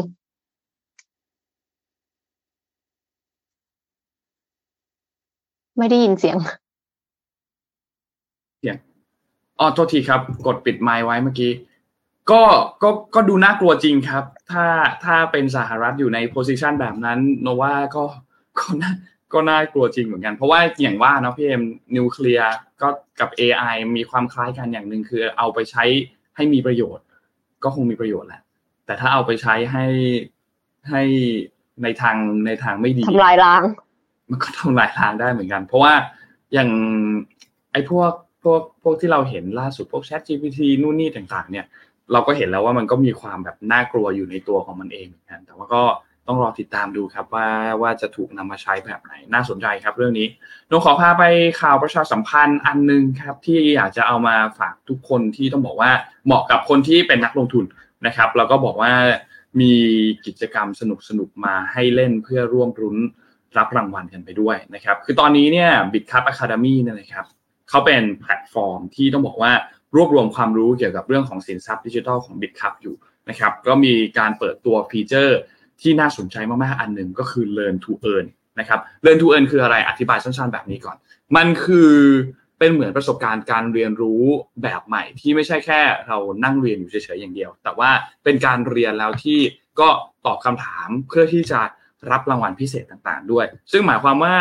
[5.78, 6.38] ไม่ได้ยินเสียง
[8.60, 8.91] เสียง
[9.62, 11.52] อ๋อโทษทีครับ กดปิดไมค์ไว้เมื่อกี้
[12.32, 12.44] ก็
[12.84, 14.66] ก็ก็ดูน่ากลัวจริงครับ ถ้า
[15.04, 18.04] ถ้าเป็นสหรัฐอยู่ในโพสิชันแบบนั้นโนว่าก็
[18.60, 18.92] ก็น่า
[19.34, 21.64] ก็น่ากลัวจริงเหมือนกัน เพราะว่าอย่างว่านะพี่เอ็ม
[21.96, 22.88] นิวเคลียร์ก็
[23.20, 25.84] กับ AI มีความคล้ายกันอย่างหนึ่งคือเอาไปใช้
[26.36, 27.06] ให้มีประโยชน์
[27.64, 28.42] ก็คงมีประโยชน์แหละ
[28.86, 29.86] แต่ถ้าเอาไปใช้ให้
[30.90, 31.04] ให้
[31.84, 33.64] ในทางในทางไม่ดีทำลายล้าง
[34.30, 35.94] มันก็ทำลายล้างได้เหมือนกัน เพราะว่า
[36.54, 36.70] อย่าง
[37.74, 38.12] ไอ้พวก
[38.44, 41.66] พวกพวกที่เราเห็นล่าสุดพวก Chat GPT นู่นนี่ต่างๆ เนี่ย
[42.12, 45.84] เราก็เห็นแล้วว่ามันก็มีความแบบน่ากลัวอยู่ในตัวของมันเองเหมือนกันแต่ว่าก็
[46.28, 47.48] ต้องรอติดตามดูครับว่า
[47.82, 50.28] ว่าจะถูกนำมาใช้แบบไหนน่าสนใจครับ เรื่องนี้
[50.70, 51.24] นงขอพาไป
[51.62, 55.92] ข่าวประชาสัมพันธ์อันนึงครับ ที่อยากจะเอามาฝากทุกคนที่ต้องบอกว่า
[56.26, 57.66] เหมาะกับคนที่เป็นนักลงทุน
[58.06, 58.94] นะครับ แล้วก็บอกว่า
[59.62, 59.74] มี
[60.26, 62.98] กิจกรรมสนุกสนุกมาให้เล่นเพื่อร่วมรุ้น
[63.58, 67.26] รับรางวัลกันไปด้วยนะครับ คือตอนนี้เนี่ย Bitcup Academy เนี่ยนะครับ
[67.72, 69.52] เขาเป็นแพลตฟอร์มที่ต้องบอกว่า
[69.96, 72.96] รวบรวมความรู้เกี่ยวกับเรื่องของสินทรัพย์ดิจิทัลของ Bitkub อยู่
[73.30, 75.38] นะครับก็มีการเปิดตัวฟีเจอร์
[75.82, 78.26] ที่น่าสนใจมากๆ อันหนึ่งก็คือ learn to earn
[78.60, 80.98] นะครับ learn to earn คืออะไรอธิบายสั้นๆ แบบนี้ก่อน
[81.36, 81.94] มันคือ
[82.60, 84.22] เป็นเหมือนประสบการณ์การเรียนรู้
[84.64, 87.90] แบบใหม่ที่ไม่ใช่แค่เรานั่งเรียนอยู่เฉยๆอย่างเดียว แต่ว่า
[88.24, 89.40] เป็นการเรียนแล้วที่
[89.80, 89.90] ก็
[90.26, 91.62] ตอบคำถามเพื่อที่จะ
[92.12, 94.36] รับรางวัลพิเศษต่างๆ ด้วย ซึ่งหมายความว่า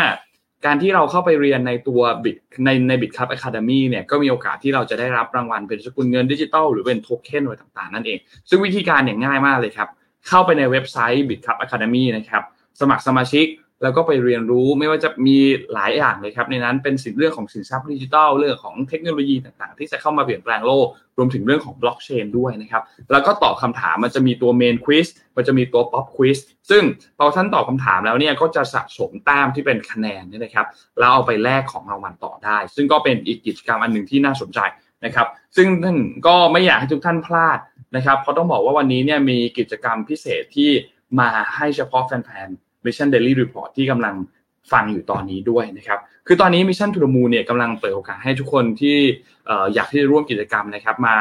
[0.65, 9.89] การที่เราเข้าไปเรียนในตัว Bit ในใน Bitkub Academy เนี่ยก็มีโอกาสที่เราจะได้รับรางวัลเป็นสกุลเงินดิจิตอลหรือเป็นโทเค็นอะไรต่างๆ นั่นเอง ซึ่งวิธีการเนี่ยง่ายมากเลยครับ
[10.27, 12.43] เข้าไปในเว็บไซต์ Bitkub Academy นะครับ
[12.79, 13.45] สมัครสมาชิก
[13.81, 15.37] แล้วก็ไปเรียนรู้ไม่ว่าจะมี
[15.73, 26.37] หลายอย่างเลยครับ ในนั้นเป็นสินเรื่องของสินทรัพย์ดิจิทัลเรื่องของเทคโนโลยีต่างๆ ที่จะเข้ามาเปลี่ยนแปลงโลก รวมถึงเรื่องของบล็อกเชนด้วยนะครับ แล้วก็ตอบคำถามมันจะมีตัว main quizมันจะมีตัวป๊อปควิส
[26.69, 26.83] ซึ่ง
[27.17, 30.67] พอท่านตอบคำถามแล้วเนี่ยก็จะสะสมแต้มที่เป็นคะแนนนี่นะครับ
[30.99, 34.59] แล้วเอาไปแลกของรางวัลต่อได้ ซึ่งก็เป็นอีกกิจกรรมอันหนึ่งที่น่าสนใจ
[35.05, 37.59] นะครับ ซึ่งท่านก็ไม่อยากให้ทุกท่านพลาด
[37.95, 40.71] นะครับเพราะต้องบอกว่าวันนี้เนี่ยมีกิจกรรมพิเศษที่
[41.19, 44.15] มาให้เฉพาะแฟนๆ Mission Daily Report ที่กำลัง
[44.71, 48.97] ฟังอยู่ตอนนี้ด้วยนะครับ คือตอนนี้ Mission to the Moon เนี่ยกำลังเปิดโอกาสให้ทุกคนที่
[49.73, 51.15] อยากที่จะร่วมกิจกรรมนะครับ มา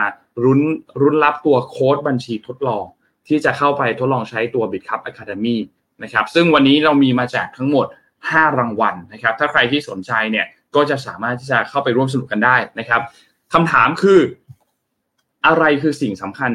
[0.45, 0.61] รุน
[1.01, 2.85] รุนรับตัวโค้ดบัญชีทดลอง
[3.29, 5.57] ที่จะเข้าไปทดลองใช้ตัว Bitcup Academy
[6.03, 7.87] นะครับ ซึ่งวันนี้เรามีมาแจกทั้งหมด
[8.23, 13.01] 5 รางวัลนะครับ ถ้าใครที่สนใจเนี่ยก็จะสามารถที่จะเข้าไปร่วมสนุกกันได้นะครับ
[13.55, 14.21] คำถามคือ
[15.47, 16.51] อะไรคือสิ่งสำคัญ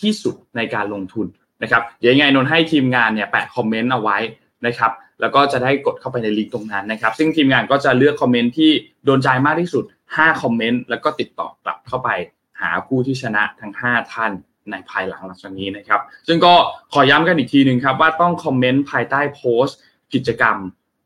[0.00, 1.26] ที่สุดในการลงทุน
[1.62, 4.18] นะครับเดี๋ยวยังไงนนให้ทีมงานเนี่ยแปะคอมเมนต์เอาไว้
[4.66, 8.70] นะครับแล้วก็จะได้กดเข้าไปในลิงก์ตรงนั้นนะครับ ซึ่งทีมงานก็จะเลือกคอมเมนต์ที่
[9.04, 12.08] โดนใจมากที่สุด 5 คอมเมนต์ แล้วก็ติดต่อกลับเข้าไป
[12.60, 14.32] หาผู้ที่ชนะทั้ง 5 ท่าน
[14.70, 16.54] ในภายหลังหลังจากนี้นะครับ ซึ่งก็
[16.92, 19.78] ขอย้ำกันอีกทีหนึ่งครับ ว่าต้องคอมเมนต์ภายใต้โพสต์
[20.14, 20.56] กิจกรรม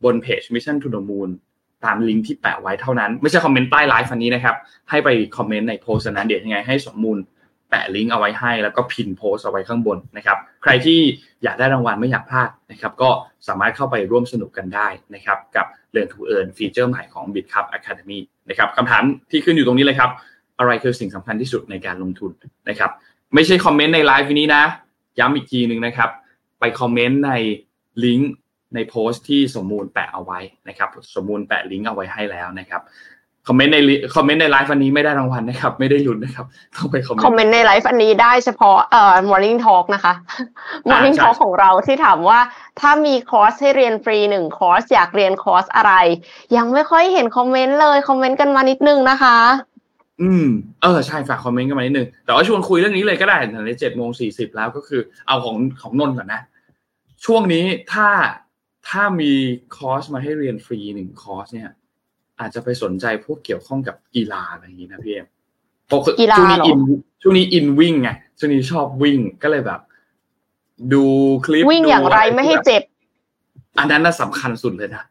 [0.04, 1.30] บนเพจ Mission to the Moon
[1.84, 4.56] ตามลิงก์ที่แปะไว้เท่านั้น ไม่ใช่คอมเมนต์ใต้ไลฟ์อันนี้นะครับ
[4.90, 7.18] ให้ไปคอมเมนต์ในโพสต์นั้นเดี๋ยวยังไงให้สมมูล
[7.74, 11.00] แปะลิงก์เอาไว้ให้ แล้วก็ pin โพสต์เอาไว้ข้างบนนะครับ ใครที่
[11.42, 13.10] อยากได้รางวัลไม่อยากพลาดนะครับ ก็
[13.48, 18.18] สามารถเข้าไปร่วมสนุกกันได้นะครับ กับ Learn to Earn ฟีเจอร์ใหม่ของ Bitkub Academy
[18.48, 20.10] นะครับคำถามที่ขึ้นอยู่ตรงนี้เลยครับ
[20.58, 22.30] อะไรคือสิ่งสำคัญที่สุดในการลงทุน
[22.68, 22.90] นะครับ
[23.34, 24.64] ไม่ใช่คอมเมนต์ในไลฟ์นี้นะ
[25.18, 26.10] ย้ำอีกทีหนึ่งนะครับ
[26.60, 27.32] ไปคอมเมนต์ใน
[28.04, 28.32] ลิงก์
[28.74, 32.82] ในโพสต์ที่สมมูลแปะเอาไว้นะครับ สมมูลแปะลิงก์เอาไว้ให้แล้วนะครับ
[33.48, 33.78] คอมเมนต์ใน
[34.14, 40.12] คอมเมนต์ในไลฟ์อันนี้ไม่ได้รางวัลนะครับ ไม่ได้ลุ้นนะครับต้องไปคอมเมนต์คอมเมนต์ในไลฟ์อันนี้ได้เฉพาะเอ่อ morning talk นะคะ
[40.88, 42.38] morning talk ของเราที่ถามว่า
[42.80, 45.92] ถ้ามีคอร์สให้เรียนฟรีหนึ่งคอร์สอยากเรียนคอร์สอะไร
[46.56, 49.36] ยังไม่ค่อยเห็นคอมเมนต์เลยคอมเมนต์กันมานิดนึงนะคะ
[50.22, 50.46] อืม
[50.82, 53.36] เออใช่ฝากคอมเมนต์กันมานิดนึงแต่ว่าชวนคุยเรื่องนี้เลยก็ได้
[53.66, 56.42] ในเจ็ดโมงสี่สิบแล้วก็คือเอาของของนนก่อนนะ
[57.24, 58.08] ช่วงนี้ถ้า
[58.88, 59.32] ถ้ามี
[59.76, 61.70] คอร์สมาให้เรียนฟรีหนึ่งคอร์สเนี่ย
[62.40, 65.26] อาจจะไปสนใจพวกเกี่ยวข้องกับกีฬาอะไรอย่างนี้นะพี่เอ็ม
[65.86, 66.00] เพราะ
[66.36, 66.78] ช่วงนี้อิน
[67.22, 69.80] ช่วงนี้อินวิ่งไงช่วงนี้ชอบวิ่งก็เลยแบบ
[70.92, 71.04] ดู
[71.44, 72.82] คลิปวิ่งอย่างไรไม่ให้เจ็บ
[73.78, 75.04] อันนั้นน่ะสำคัญสุดเลยนะ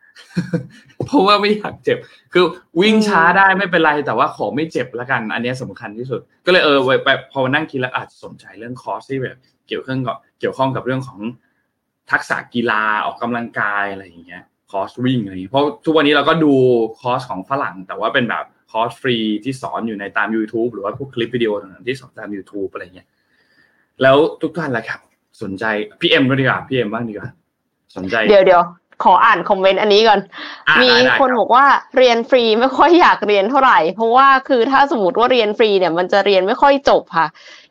[1.05, 1.97] เพราะว่าไม่อยากเจ็บ
[2.33, 2.45] คือ
[2.81, 11.19] วิ่งช้าได้ไม่เป็นไรแต่ว่าขอไม่เจ็บแล้วกัน อันนี้สำคัญที่สุด ก็เลยเออแบบพอนั่งคิดแล้วอาจจะสนใจเรื่องคอร์สที่แบบ เกี่ยวข้องกับเกี่ยวข้องกับเรื่องของ
[12.11, 14.43] ทักษะกีฬาออกกำลังกายอะไรอย่างเงี้ย
[14.73, 16.53] คอร์สวิ่งอะไรเพราะทุกวันนี้เราก็ดู
[17.01, 23.07] คอร์สของฝรั่ง แต่ว่าเป็นแบบคอร์สฟรีที่สอนอยู่ในตาม YouTube หรือว่าพวกคลิปวิดีโอต่างๆที่สอนตาม YouTube อะไรเงี้ย
[24.01, 24.99] แล้วทุกท่านละครับ
[25.41, 25.63] สนใจ
[25.99, 27.29] พี่เอ็มก็ดีกว่าพี่เอ็มบ้างดีกว่า
[27.95, 28.63] สนใจ เดี๋ยวเดี๋ยว
[29.03, 30.19] ขออ่านคอมเมนต์อันนี้ก่อน
[30.81, 31.65] มีคนบอกว่า
[31.97, 37.27] เรียนฟรีไม่ค่อยอยากเรียนเท่าไหร่ เพราะว่าคือถ้าสมมติว่าเรียนฟรีเนี่ยมันจะเรียนไม่ค่อยจบค่ะ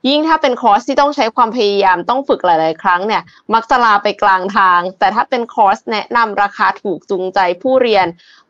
[0.08, 3.22] ยิ่งถ้าเป็นคอร์สที่ต้องใช้ความพยายามต้องฝึกหลาย ๆ ครั้งเนี่ย
[3.54, 8.06] มักจะลาไปกลางทาง แต่ถ้าเป็นคอร์สแนะนำราคาถูกจูงใจผู้เรียน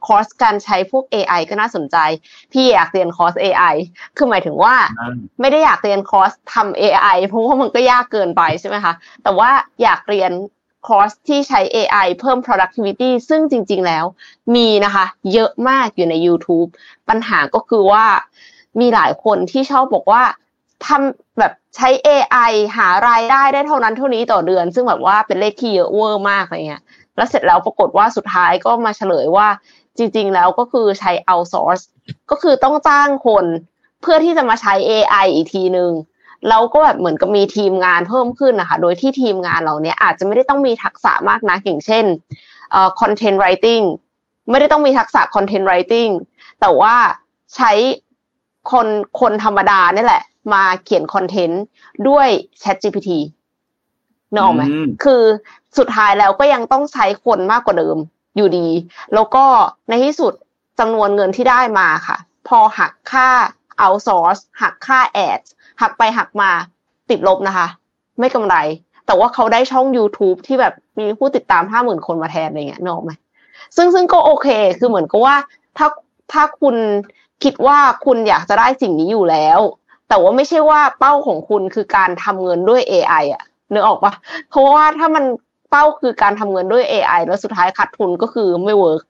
[0.06, 1.96] คอร์สการใช้พวก AI ก็น่าสนใจ
[2.52, 3.74] พี่อยากเรียนคอร์ส AI
[4.16, 4.74] คือหมายถึงว่า
[5.40, 8.92] ไม่ได้อยากเรียนคอร์สทำ AI เพราะว่ามันก็ยากเกินไปใช่ไหมคะ
[9.22, 9.50] แต่ว่า
[9.82, 10.32] อยากเรียน
[10.86, 14.04] คอร์สที่ใช้ AI เพิ่ม productivity ซึ่งจริง ๆ แล้ว
[14.54, 16.68] มีนะคะ เยอะมากอยู่ใน YouTube
[17.08, 18.04] ปัญหาก็คือว่า
[18.80, 20.22] มีหลายคนที่ชอบบอกว่า
[20.86, 26.82] ทำแบบใช้ AI หารายได้ได้เท่านั้นเท่านี้ต่อเดือน ซึ่งแบบว่าเป็นเลขที่เยอะเวอร์มากอะไรเงี้ย
[27.16, 29.48] แล้วเสร็จแล้วปรากฏว่าสุดท้ายก็มาเฉลยว่า
[29.98, 31.84] จริง ๆ แล้วก็คือใช้ outsource
[32.30, 33.44] ก็คือต้องจ้างคน
[34.02, 35.90] เพื่อที่จะมาใช้ AI อีกทีหนึ่ง
[36.48, 42.04] แล้วก็แบบเหมือนกับมีทีมงานเพิ่มขึ้นนะคะ โดยที่ทีมงานเราเนี้ยอาจจะไม่ได้ต้องมีทักษะมากนะอย่างเช่น
[42.70, 43.84] เอ่อ content writing
[44.50, 46.12] ไม่ได้ต้องมีทักษะ content writing
[46.60, 46.94] แต่ว่า
[47.56, 47.72] ใช้
[48.70, 48.86] คน
[49.20, 50.22] คนธรรมดานี่แหละ
[50.52, 51.62] มาเขียนคอนเทนต์
[52.08, 52.28] ด้วย
[52.62, 53.10] Chat GPT
[54.32, 55.22] นึกออกไหมอืมคือ
[55.78, 57.96] สุดท้ายแล้วก็ยังต้องใช้คนมากกว่าเดิม
[58.36, 58.68] อยู่ดี
[59.14, 59.44] แล้วก็
[59.88, 60.32] ในที่สุด
[60.78, 62.16] จำนวนเงินที่ได้มาค่ะ
[62.48, 63.28] พอหักค่า
[63.84, 65.48] outsource หักค่า ads
[65.80, 66.50] หักไปหักมา
[67.10, 67.66] ติดลบนะคะ
[68.20, 68.54] ไม่กำไร
[69.06, 73.10] แต่ว่าเขาได้ช่อง YouTube ที่แบบมีผู้ติดตามห้าหมื่นคนมาแทนอะไรเงี้ยนอกไหม
[73.76, 74.48] ซึ่งซึ่งก็โอเค
[74.78, 75.36] คือเหมือนกับว่า
[75.78, 75.88] ถ้า
[76.32, 76.76] ถ้าคุณ
[77.44, 79.60] คิดว่าคุณอยากจะได้สิ่งนี้อยู่แล้ว
[80.08, 83.42] แต่ว่าไม่ใช่ว่าเป้าของคุณคือการทำเงินด้วย AI อะ
[83.72, 84.12] นึกออกปะ
[84.50, 85.24] เพราะว่าถ้ามัน
[85.70, 89.02] เป้าคือการทำเงินด้วย AI แล้วสุดท้ายขาดทุนก็คือไม่เวิร์ก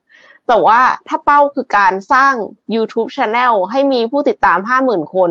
[0.49, 2.35] แต่ว่าถ้าเป้าคือการสร้าง
[2.75, 5.31] YouTube Channel ให้มีผู้ติดตาม 50,000 คน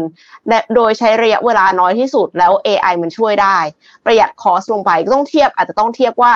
[0.75, 3.57] โดยใช้ระยะเวลาน้อยที่สุดแล้ว AI มันช่วยได้
[4.05, 6.33] ประหยัด cost ลงไปก็ต้องเทียบอาจจะต้องเทียบว่า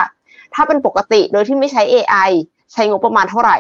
[0.54, 2.30] ถ้าเป็นปกติโดยที่ไม่ใช้ AI
[2.74, 3.58] ใช้งบประมาณเท่าไหร่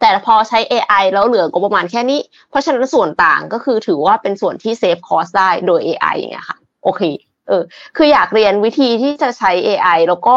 [0.00, 7.02] แต่พอใช้ AI แล้วเหลืองบประมาณแค่นี้ เพราะฉะนั้นส่วนต่างก็คือถือว่าเป็นส่วนที่เซฟคอสได้โดย AI อย่างเงี้ยค่ะ โอเค
[7.48, 7.62] เออ
[7.96, 10.34] คืออยากเรียนวิธีที่จะใช้ AI แล้วก็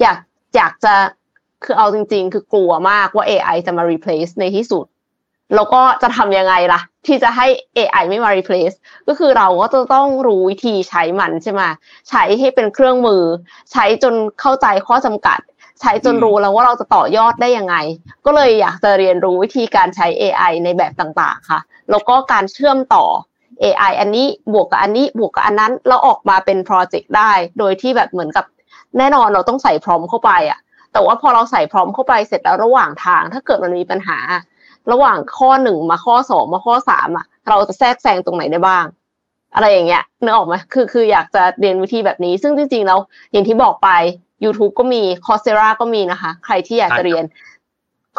[0.00, 0.18] อยาก
[0.56, 0.94] อยากจะ
[1.64, 4.86] คือเอาจริง ๆ คือกลัวมากว่า AI จะมา replace ในที่สุด
[5.54, 7.46] แล้วก็จะทำยังไงล่ะ ที่จะให้
[7.76, 8.76] AI ไม่มา replace
[9.08, 11.62] ก็คือเราก็จะต้องรู้วิธีใช้มันใช่ไหม
[12.08, 13.22] ใช้ให้เป็นเครื่องมือ
[13.72, 15.38] ใช้จนเข้าใจข้อจำกัด
[15.80, 17.76] ใช้จนรู้แล้วว่าเราจะต่อยอดได้ยังไง
[18.26, 23.04] ก็เลยอยากจะเรียนรู้วิธีการใช้ AI ในแบบต่าง ๆ ค่ะ แล้วก็การเชื่อมต่อ
[23.62, 28.44] AI อันนี้บวกกับอันนี้บวกกับอันนั้น แล้วออกมาเป็นโปรเจกต์ได้ โดยที่แบบเหมือนกับ
[28.98, 30.58] แน่นอนเราต้องใส่พร้อมเข้าไปอะ
[30.98, 34.18] แต่ว่าพอเราใส่พร้อมเข้าไปเสร็จแล้วระหว่างทาง ถ้าเกิดมันมีปัญหา
[34.92, 38.84] ระหว่างข้อหนึ่งมาข้อสองมาข้อสามอะเราจะแทรกแซงตรงไหนได้บ้าง
[39.54, 42.98] อะไรอย่างเงี้ยนึกออกไหมคือคืออยากจะเรียนวิธีแบบนี้ ซึ่งจริงๆแล้ว
[43.32, 43.88] อย่างที่บอกไป
[44.44, 47.24] YouTube ก็มี Coursera ก็มีนะคะ ใครที่อยากจะเรียน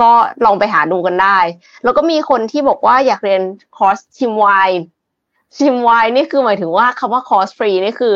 [0.01, 0.11] ก็
[0.45, 1.39] ลองไปหาดูกันได้
[1.83, 3.41] แล้วก็มีคนที่บอกว่าอยากเรียน
[3.77, 4.83] คอร์สชิมไวน์
[5.57, 8.13] ชิมไวน์นี่คือหมายถึงว่าคำว่าคอร์สฟรีนี่คือ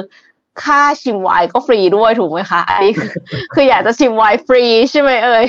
[0.64, 3.12] ค่าชิมไวน์ก็ฟรีด้วยถูกไหมคะอันนี้คือ
[3.54, 5.46] คืออยากจะชิมไวน์ฟรีใช่ไหมเอ่ย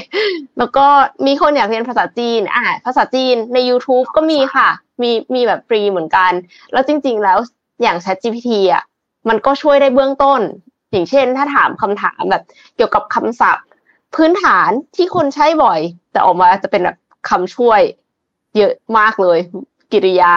[0.58, 0.86] แล้วก็
[1.26, 4.68] มีคนอยากเรียนภาษาจีนอ่าภาษาจีนใน YouTube ก็มีค่ะ
[5.02, 6.32] มีมีแบบฟรีเหมือนกัน
[6.72, 7.38] แล้วจริง ๆ แล้ว
[7.82, 8.82] อย่าง ChatGPT อะ
[9.28, 10.40] มันก็ช่วยได้เบื้องต้น
[10.90, 12.42] อย่างเช่น ถ้าถามคำถามแบบ
[12.76, 13.64] เกี่ยวกับคำศัพท์
[14.14, 15.80] พื้นฐานที่คนใช้บ่อย
[16.12, 16.96] แต่ออกมาจะเป็นแบบ
[17.28, 17.80] คำช่วย
[18.56, 19.38] เยอะมากเลย
[19.92, 20.34] กริยา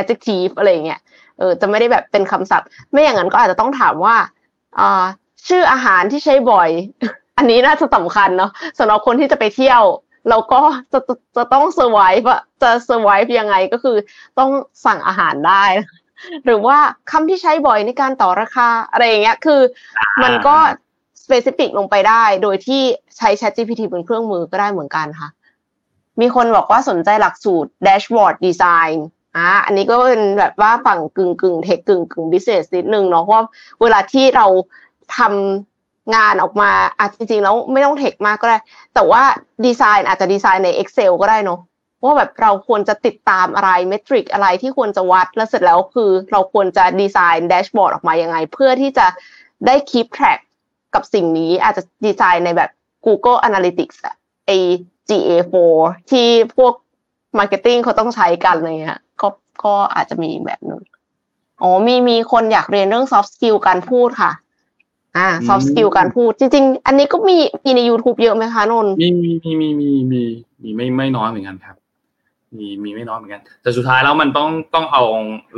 [0.00, 1.00] adjective อะไรเงี้ย
[1.38, 4.16] เออจะไม่ได้แบบเป็นคำศัพท์ ไม่อย่างนั้นก็อาจจะต้องถามว่า
[4.78, 5.04] อ่า
[5.48, 6.70] ชื่ออาหารที่ใช้บ่อย
[7.38, 9.82] อันนี้น่าจะสำคัญเนาะสำหรับคนที่จะไปเที่ยว
[10.28, 10.60] แล้วก็
[10.92, 13.96] จะจะจะต้อง survive อะจะ survive ยังไงก็คือ
[14.38, 14.50] ต้อง
[14.86, 15.64] สั่งอาหารได้
[16.44, 16.78] หรือว่า
[17.10, 19.60] คำที่ใช้บ่อยในการต่อราคาอะไรอย่างเงี้ยคือ
[20.22, 20.56] มันก็
[21.22, 22.82] specific ลงไปได้ โดยที่
[23.16, 25.28] ใช้ ChatGPT เป็นเครื่องมือก็ได้เหมือนกันค่ะ
[26.20, 28.96] มีคนบอกว่าสนใจหลักสูตร dashboard design
[29.36, 33.44] อะอันนี้ก็เป็นแบบว่าฝั่งกึ่งกึ่งเทคกึ่งกึ่ง business นิดนึงเนาะเพราะว่า
[33.82, 34.46] เวลาที่เรา
[35.16, 38.58] ทำงานออกมาอาจจริงๆแล้วไม่ต้องเทคมากก็ได้
[38.94, 39.22] แต่ว่า
[39.64, 41.60] ดีไซน์อาจจะดีไซน์ใน Excel ก็ได้เนาะ
[42.04, 49.06] ว่าแบบเราควรจะติดตามอะไรเมทริกอะไรที่ควรจะวัดแล้วเสร็จแล้วคือ เราควรจะดีไซน์แดชบอร์ดออกมายังไง เพื่อที่จะ
[49.66, 50.40] ได้ keep track
[50.94, 52.70] กับสิ่งนี้อาจจะดีไซน์ในแบบ
[53.06, 54.14] Google Analytics อะ
[54.46, 54.50] ไอ
[55.08, 55.54] GA4
[56.10, 56.74] ที่พวก
[57.38, 58.98] Marketing เขาต้องใช้กันเงี้ยก็
[59.64, 60.80] ก็อาจจะมีแบบนึง
[61.62, 64.32] อ๋อมีมีคนอยากเรียนเรื่อง soft skill การพูดค่ะ
[65.16, 70.22] อ่า soft skill การพูด จริง ๆ อันนี้ก็มีมีใน YouTube เยอะไหมคะนนท์มีมีมีมีมีมี
[70.62, 71.76] มีไม่ไม่น้อยเหมือนกันครับ
[72.58, 75.02] มีมีไม่น้อยเหมือนกัน แต่สุดท้ายแล้วมันต้องต้องเอา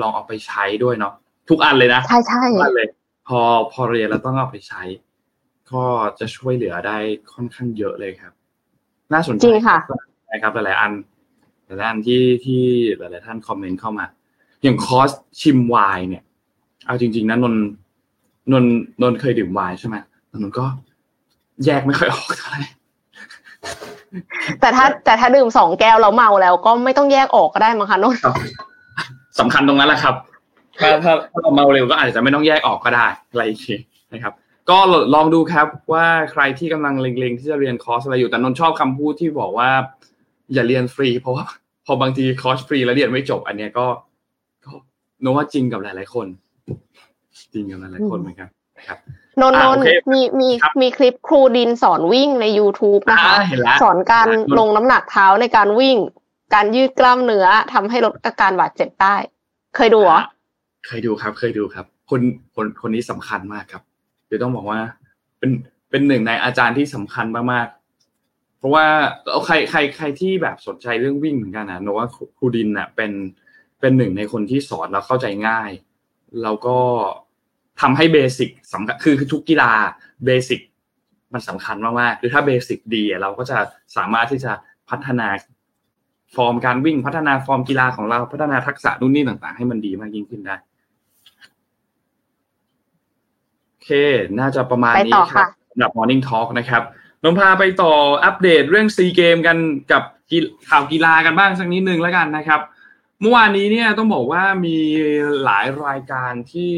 [0.01, 1.15] ลองเอาไปใช้ด้วยเนาะ
[1.51, 2.89] ทุกอันเลยนะใช่ใช่ทุกอันเลย
[3.29, 3.41] พอ
[3.73, 4.83] พอเรียนแล้วต้องเอาไปใช้
[5.73, 5.85] ก็
[6.21, 6.99] จะช่วยเหลือได้
[7.33, 8.33] ค่อนข้างเยอะเลยครับ
[9.13, 9.79] น่าสนใจจริงค่ะ
[10.33, 10.95] นะครับหลายๆอันห
[11.71, 12.63] หลายๆอันที่ที่
[12.99, 14.07] หลาย ๆ ท่านคอมเมนต์เข้ามา
[14.63, 15.11] อย่างคอร์ส
[15.41, 16.23] ชิมไวน์เนี่ย
[16.87, 17.63] เอาจริง ๆนะนนท์
[18.53, 19.97] นนท์นนท์เคยดื่มไวน์ใช่ไหม
[20.33, 20.65] นนท์ก็
[21.65, 22.61] แยกไม่ค่อยออกเท่าไหร่
[24.61, 28.21] แต่ถ้าแต่ถ้าดื่มสองแก้วแล้วเมาแล้ว ก็ไม่ต้องแยกออกก็ได้มั้งคะนนท์
[29.39, 30.15] สำคัญตรงนั้นแหละครับ
[30.81, 33.79] ถ้าถ้าถ้าเราเมาเร็วก็อาจจะไม่ต้องแยกออกก็ได้อะไรอย่างนี้
[34.13, 34.35] นะครับ
[34.71, 34.79] ก็
[35.15, 39.71] ลองดูครับว่าใครที่กำลังเล็งๆ ที่จะเรียนคอร์สอะไรอยู่แต่นนท์ชอบคำพูดที่บอกว่า
[40.53, 41.45] อย่าเรียนฟรี เพราะว่า
[41.93, 43.87] พอบางทีคอร์สฟรีแล้วเรียนไม่จบ อันเนี้ยก็
[44.65, 44.73] ก็
[45.23, 46.27] โน้ว่าจริงกับหลาย ๆ คน
[47.55, 48.49] จริงกันหลายคนเหมือนกัน
[48.89, 48.99] ครับ
[49.41, 55.97] นนอ่านโอนเคมีมีครับมีคลิปครูดินสอนวิ่งใน YouTube นะคะอ่าเห็นแล้วสอนการเห็นแล้วลงน้ำหนักเท้าในการวิ่ง
[56.55, 59.17] การยืดกล้ามเนื้อทำให้ลดอาการบาดเจ็บได้
[59.77, 60.21] เคยดูเหรอ
[60.87, 62.21] เคยดูครับ เคยดูครับ คน
[62.55, 63.83] คนคนนี้สำคัญมากครับ
[64.27, 64.79] เดี๋ยวต้องบอกว่า
[65.39, 65.51] เป็น
[65.91, 67.80] เป็นหนึ่งในอาจารย์ที่สำคัญมากๆ
[68.61, 68.87] เพราะว่า
[69.31, 72.07] เอาใครใครใครที่แบบสนใจเรื่องวิ่งเหมือนกันนะนนท์ว่า
[72.39, 73.13] ครูดินน่ะเป็น
[73.81, 75.71] เป็นหนึ่งในคนที่สอนแล้วเข้าใจง่าย
[76.43, 76.79] แล้วก็
[77.81, 79.73] ทำให้ basic สำคัญคือคือทุกกีฬา
[80.25, 80.61] basic
[81.33, 83.59] มันสำคัญมากๆคือถ้า basic ดีอะเราก็จะ
[83.97, 84.53] สามารถที่จะ
[84.91, 85.29] พัฒนา
[86.37, 90.57] ฟอร์มการวิ่งพัฒนาฟอร์มกีฬาของเราพัฒนาทักษะนู่นนี่ต่าง ๆ ให้มันดีมากยิ่งขึ้นได้
[93.69, 93.91] โอเค
[94.39, 96.83] น่าจะประมาณไปนี้ต่อครัค่ะบสำหรับ Morning Talk นะครับ
[97.25, 97.93] นมพาไปต่อ
[98.25, 99.59] อัปเดตเรื่องซีเกมกัน
[99.93, 100.03] กับ
[100.69, 102.61] ข่าวกีฬากันบ้างสักนิดนึงแล้วกันนะครับ
[103.21, 104.77] เมื่อวานนี้เนี่ยต้องบอกว่ามี
[105.45, 106.73] หลายรายการที่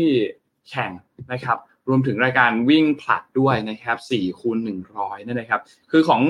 [0.69, 0.91] แข่ง
[1.33, 4.59] นะครับ รวมถึงรายการวิ่งผลัดด้วยนะครับ4คูณ
[4.93, 6.23] 100นี่ยนะครับ คือของ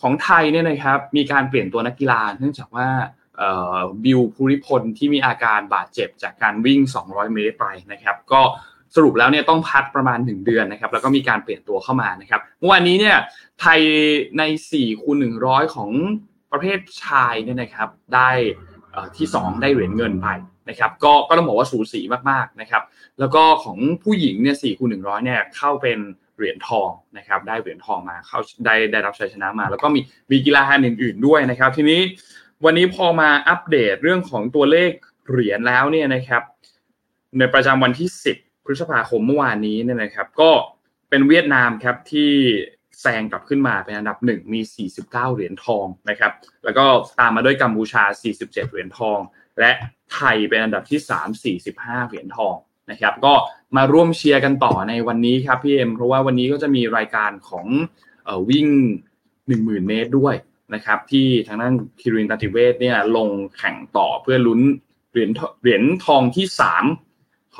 [0.00, 2.88] ของไทยเนี่ยนะครับ มีการเปลี่ยนตัวนักกีฬา เนื่องจากว่า
[3.36, 8.40] เอ่อบิวภูริพลที่มีอาการบาดเจ็บจากการวิ่ง 200 เมตรไปนะครับ ก็
[8.96, 13.16] สรุปแล้วเนี่ยต้องพักประมาณ 1 เดือนนะครับแล้วก็มีการเปลี่ยนตัวเข้ามานะครับเมื่อวานนี้เนี่ย
[13.60, 13.80] ไทย
[14.38, 15.16] ใน4คูณ
[15.46, 15.90] 100 ของ
[16.52, 18.30] ประเภทชายเนี่ยนะครับได้
[18.94, 20.28] อ่อที่ 2 ได้เหรียญเงินไป
[20.68, 22.82] นะครับก็ก็ต้องบอกว่าสูสีมากๆนะครับ
[23.18, 25.98] แล้วก็ของผู้หญิงเนี่ย4คูณ100เนี่ยเข้าเป็น
[26.36, 32.00] เหรียญทองนะครับได้เหรียญทองมาเข้าได้ได้รับชัยชนะมา แล้วก็มีมีกีฬาอื่น ๆด้วยนะครับ ทีนี้
[32.64, 34.90] วันนี้พอมาอัปเดตเรื่องของตัวเลข
[35.30, 36.42] เหรียญแล้วเนี่ยนะครับ
[37.38, 40.50] ในประจำวันที่10 พฤษภาคมเมื่อวานนี้เนี่ยนะครับ ก็
[41.10, 42.32] เป็นเวียดนามครับที่
[43.00, 44.60] แซงกลับขึ้นมาเป็นอันดับหนึ่งมี
[44.92, 46.32] 49 เหรียญทองนะครับ
[46.64, 46.84] แล้วก็
[47.20, 49.18] ตามมาด้วยกัมพูชา 47 เหรียญทอง
[49.60, 49.70] และ
[50.14, 51.00] ไทยเป็นอันดับที่
[51.52, 52.54] 3 45 เหรียญทอง
[52.90, 53.32] นะครับ ก็
[53.76, 57.66] มาร่วมเชียร์กันต่อในวันนี้ครับพี่เอ็มเพราะว่าวันนี้ก็จะมีรายการของ
[58.26, 58.66] ออวิ่ง
[59.28, 60.34] 10,000 เมตรด้วย
[60.74, 64.60] นะครับ ที่ทางด้านคิรินตันติเวศเนี่ยลงแข่งต่อเพื่อลุ้น
[65.10, 66.46] เหรียญทเหรียญทองที่
[66.82, 67.09] 3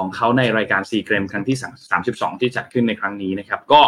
[0.01, 1.57] ของเขาในรายการซีเกมครั้งที่
[1.99, 3.83] 32 ที่จัดขึ้นในครั้งนี้นะครับ ก็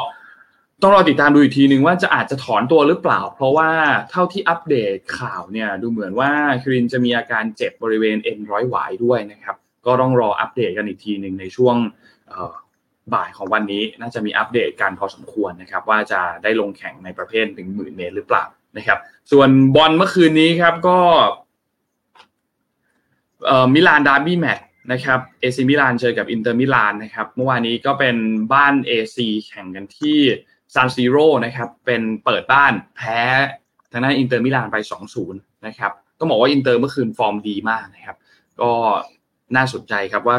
[0.82, 3.70] ต้องรอติดตามดูอีกทีหนึ่งว่าจะอาจจะถอนตัวหรือเปล่า เพราะว่า
[4.10, 6.30] เท่าที่อัปเดตข่าวเนี่ยดูเหมือนว่า
[6.62, 9.56] คิรินจะมีอาการเจ็บบริเวณเอ็นร้อยหวายด้วยนะครับ
[9.86, 11.76] ก็ต้องรออัปเดตกันอีกทีหนึ่งในช่วง
[13.14, 18.44] บ่ายของวันนี้น่าจะมีอัปเดตกันพอสมควรนะครับ ว่าจะได้ลงแข่งในประเภทถึงหมื่นเมตรหรือเปล่า
[18.76, 18.98] นะครับ
[19.32, 20.98] ส่วนบอลเมื่อคืนนี้ครับก็
[23.74, 28.16] มิลานดาร์บี้แมตช์ นะครับเอซีมิลานเจอกับอินเตอร์มิลานนะครับเมื่อวานนี้ก็เป็น
[28.52, 30.18] บ้าน AC แข่งกันที่
[30.74, 33.20] ซานซีโร่นะครับเป็นเปิดบ้านแพ้
[33.92, 34.76] ทางด้านอินเตอร์มิลานไป
[35.16, 38.16] 2-0 นะครับต้องบอกว่าอินเตอร์เมื่อคืนฟอร์มดีมากนะครับ
[38.60, 38.70] ก็
[39.56, 40.38] น่าสนใจครับว่า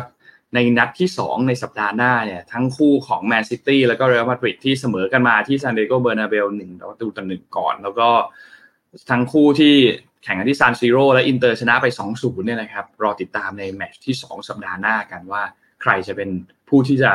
[0.54, 8.10] ในนัดที่ 2 ในสัปดาห์หน้าเนี่ยทั้งคู่ของแมนซิตี้แล้วก็เรอัลมาดริดที่เสมอกันมาที่ซานติอาโกเบร์นาเบวหนึ่งประตูต่อหนึ่งก่อน แล้วก็
[9.10, 9.76] ทั้งคู่ที่
[10.24, 15.44] แข่งกันที่ซานซีโร่และอินเตอร์ชนะไป 2-0เนี่ยนะครับรอติดตามในแมตช์ที่ 2 สัปดาห์หน้ากันว่า
[15.82, 16.30] ใครจะเป็น
[16.70, 17.12] ผู้ที่จะ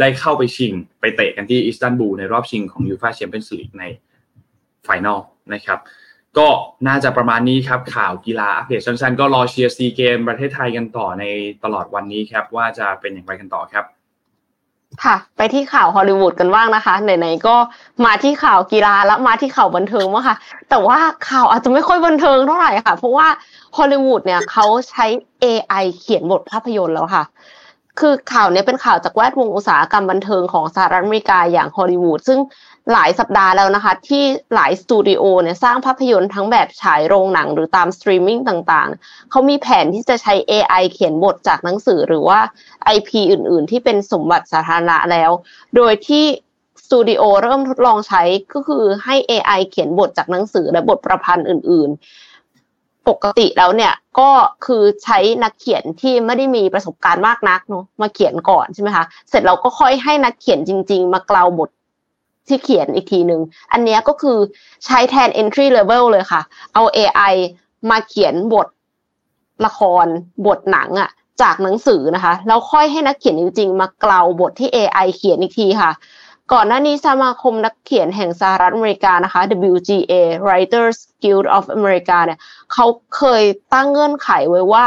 [0.00, 3.84] ได้เข้าไปชิง ไปเตะกันที่อิสตันบูลในรอบชิงของยูฟ่าแชมเปี้ยนส์ลีกใน
[4.84, 5.18] final
[5.54, 5.78] นะครับ
[6.38, 6.48] ก็
[6.88, 11.24] น่าจะประมาณนี้ครับ ข่าวกีฬาอัปเดตสั้นๆ ก็รอเชียร์ซีเกมส์ประเทศไทยกันต่อใน
[11.64, 13.84] ตลอดวันนี้ครับ ว่าจะเป็นอย่างไรกันต่อครับ
[15.04, 17.56] ค่ะ ไปที่ข่าวฮอลลีวูดกันบ้างนะคะไหนๆก็
[18.04, 20.36] มาที่ข่าวกีฬาแล้วมาที่ข่าวบันเทิงบ้างค่ะ
[20.70, 23.28] แต่ว่าข่าวอาจจะไม่ค่อยบันเทิงเท่าไหร่ค่ะ เพราะว่า
[23.76, 25.06] ฮอลลีวูดเนี่ยเขาใช้
[25.44, 27.24] AI เขียนบทภาพยนตร์แล้วค่ะ
[28.00, 32.38] คือข่าวเนี้ยเป็นข่าวจากแวดวงอุตสาหกรรมบันเทิงของสหรัฐอเมริกาอย่างฮอลลีวูดซึ่ง
[32.92, 34.24] หลายสัปดาห์แล้วนะคะ ที่
[34.54, 42.40] หลายสตูดิโอเนี่ยสร้างภาพยนตร์ทั้งแบบฉายโรงหนังหรือตามสตรีมมิ่งต่างๆ เขามีแผนที่จะใช้ AI เขียนบทจากหนังสือหรือว่า
[42.96, 45.30] IP อื่นๆ ที่เป็นสมบัติสาธารณะแล้ว
[45.76, 46.24] โดยที่
[46.84, 48.22] สตูดิโอเริ่มทดลองใช้
[48.54, 54.30] ก็คือให้ AI เขียนบทจากหนังสือและบทประพันธ์อื่น ๆปกติแล้วเนี่ยก็
[54.66, 61.70] คือใช้นักเขียนที่ไม่ได้มีประสบการณ์มากนักเนาะมาเขียนก่อนใช่ไหมคะเสร็จเราก็ค่อยให้นักเขียนจริง ๆ มาเกลาบท
[62.48, 63.40] ที่เขียนอีกทีหนึ่ง
[63.72, 64.38] อันนี้ก็คือ
[64.84, 66.42] ใช้แทน entry level เลยค่ะ
[66.74, 67.34] เอา AI
[67.90, 68.68] มาเขียนบท
[69.64, 70.06] ละคร
[70.46, 71.10] บทหนังอะ
[71.42, 75.92] จากหนังสือนะคะ แล้วค่อยให้นักเขียนจริงๆ มาเกลาบทที่ AI เขียนอีกทีค่ะ
[76.52, 79.40] ก่อนหน้านี้สมาคมนักเขียนแห่งสหรัฐอเมริกานะคะ
[79.72, 80.12] WGA
[80.46, 82.38] Writers Guild of America เนี่ย
[82.72, 82.86] เขา
[83.16, 83.42] เคย
[83.74, 84.86] ตั้งเงื่อนไขไว้ว่า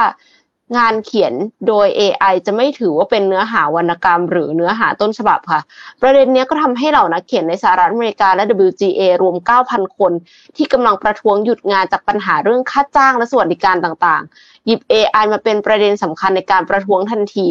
[0.78, 1.34] งานเขียน
[1.68, 5.62] โดย AI จะไม่ถือว่าเป็นเนื้อหาวรรณกรรม หรือเนื้อหาต้นฉบับค่ะ
[6.02, 9.36] ประเด็นนี้ก็ทำให้เหล่านักเขียนในสหรัฐอเมริกาและ WGA รวม
[9.68, 10.12] 9,000 คน
[10.56, 17.48] ที่กำลังประท้วงหยุดงานจากปัญหาเรื่องค่าจ้างและสวัสดิการต่างๆ หยิบ AI มาเป็นประเด็นสำคัญในการประท้วงทันที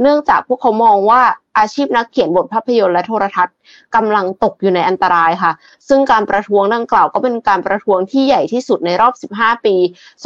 [0.00, 1.22] เนื่องจากพวกเขามองว่า
[1.58, 3.56] อาชีพนักเขียนบทภาพยนตร์และโทรทัศน์
[3.94, 5.52] กำลังตกอยู่ในอันตรายค่ะ
[5.88, 9.74] ซึ่งการประท้วงดังกล่าวก็เป็นการประท้วงที่ใหญ่ที่สุดในรอบ 15 ปี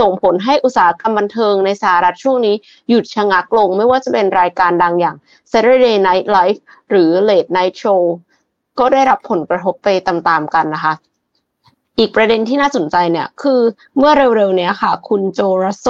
[0.00, 2.54] ส่งผลให้อุตสาหกรรมบันเทิงในสหรัฐช่วงนี้
[2.88, 5.16] หยุดชะงักลง ไม่ว่าจะเป็นรายการดังอย่าง
[5.52, 6.58] Saturday Night Live
[6.90, 8.02] หรือ Late Night Show
[8.78, 10.94] ก็ได้รับผลกระทบไปตามๆกันนะคะ
[11.98, 13.60] อีกประเด็นที่น่าสนใจเนี่ย คือ
[13.96, 15.86] เมื่อเร็วๆเนี้ยค่ะ คุณโจรัสโซ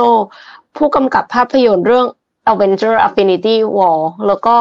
[0.76, 2.06] ผู้กำกับภาพยนตร์เรื่อง
[2.52, 4.56] Avenger Affinity War แล้วก็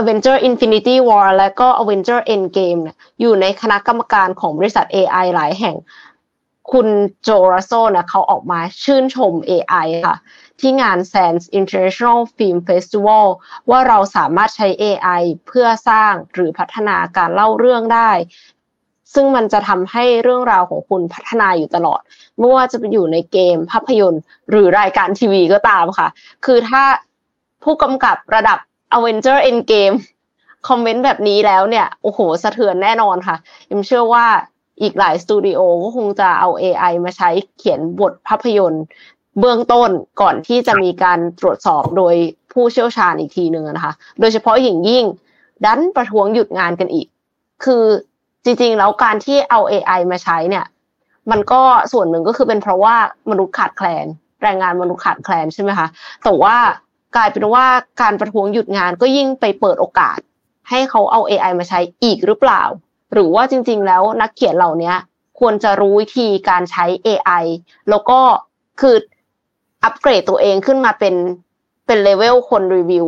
[0.00, 5.76] Avenger Infinity War และก็ Avenger Endgame เนี่ยอยู่ในคณะกรรมการของบริษัท AI หลายแห่ง
[6.72, 6.88] คุณ
[7.22, 10.16] โจรัสโซเนี่ยเขาออกมาชื่นชม AI ค่ะ
[10.60, 13.26] ที่งาน Sands International Film Festival
[13.70, 18.10] ว่าเราสามารถใช้ AI เพื่อสร้างหรือพัฒนาการเล่าเรื่องได้
[19.14, 22.00] ซึ่งมันจะทำให้เรื่องราวของคุณพัฒนาอยู่ตลอด
[22.38, 26.08] ไม่ว่าจะไปอยู่ในเกมภาพยนตร์ หรือรายการทีวีก็ตามค่ะ
[26.44, 26.82] คือถ้า
[27.64, 28.58] ผู้กำกับระดับ
[28.96, 29.96] Avenger Endgame
[30.68, 33.36] คอมเมนต์แบบนี้แล้วเนี่ย โอ้โห สะเทือนแน่นอนค่ะ
[33.70, 34.26] ยิมเชื่อว่า
[34.82, 38.84] อีกหลายสตูดิโอก็คงจะเอา AI มาใช้เขียนบทภาพยนตร์
[39.40, 39.90] เบื้องต้น
[40.20, 42.14] ก่อนที่จะมีการตรวจสอบโดย
[42.52, 45.04] ผู้เชี่ยวชาญอีกทีหนึ่งนะคะ โดยเฉพาะอย่างยิ่ง
[45.64, 47.06] ดันประท้วงหยุดงานกันอีก
[47.64, 47.84] คือ
[48.48, 50.66] จริงๆ แล้วการที่เอา AI มาใช้เนี่ย
[51.30, 51.60] มันก็
[51.92, 52.96] ส่วนหนึ่งก็คือเป็นเพราะว่า
[53.30, 54.06] มนุษย์ขาดแคลน
[54.42, 55.88] แรงงานมนุษย์ขาดแคลนใช่ไหมคะ
[56.24, 56.56] แต่ว่า
[57.16, 57.64] กลายเป็นว่า
[58.02, 60.18] การประท้วงหยุดงานก็ยิ่งไปเปิดโอกาส
[60.70, 62.62] ให้เขาเอา AI มาใช้อีกหรือเปล่า
[63.12, 64.92] หรือว่าจริง ๆ แล้วนักเขียนเหล่านี้
[65.38, 67.44] ควรจะรู้วิธีการใช้ AI
[67.90, 68.18] แล้วก็
[68.80, 68.96] คือ
[69.84, 71.14] อัปเกรดตัวเองขึ้นมาเป็น
[71.86, 73.06] เป็นเลเวลคนรีวิว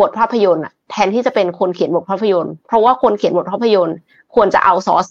[0.00, 3.96] บทภาพยนตร์อะแทนที่จะเป็นคนเขียนบทภาพยนตร์ เพราะว่าคนเขียนบทภาพยนตร์
[4.36, 5.06] ควรจะเอาซอส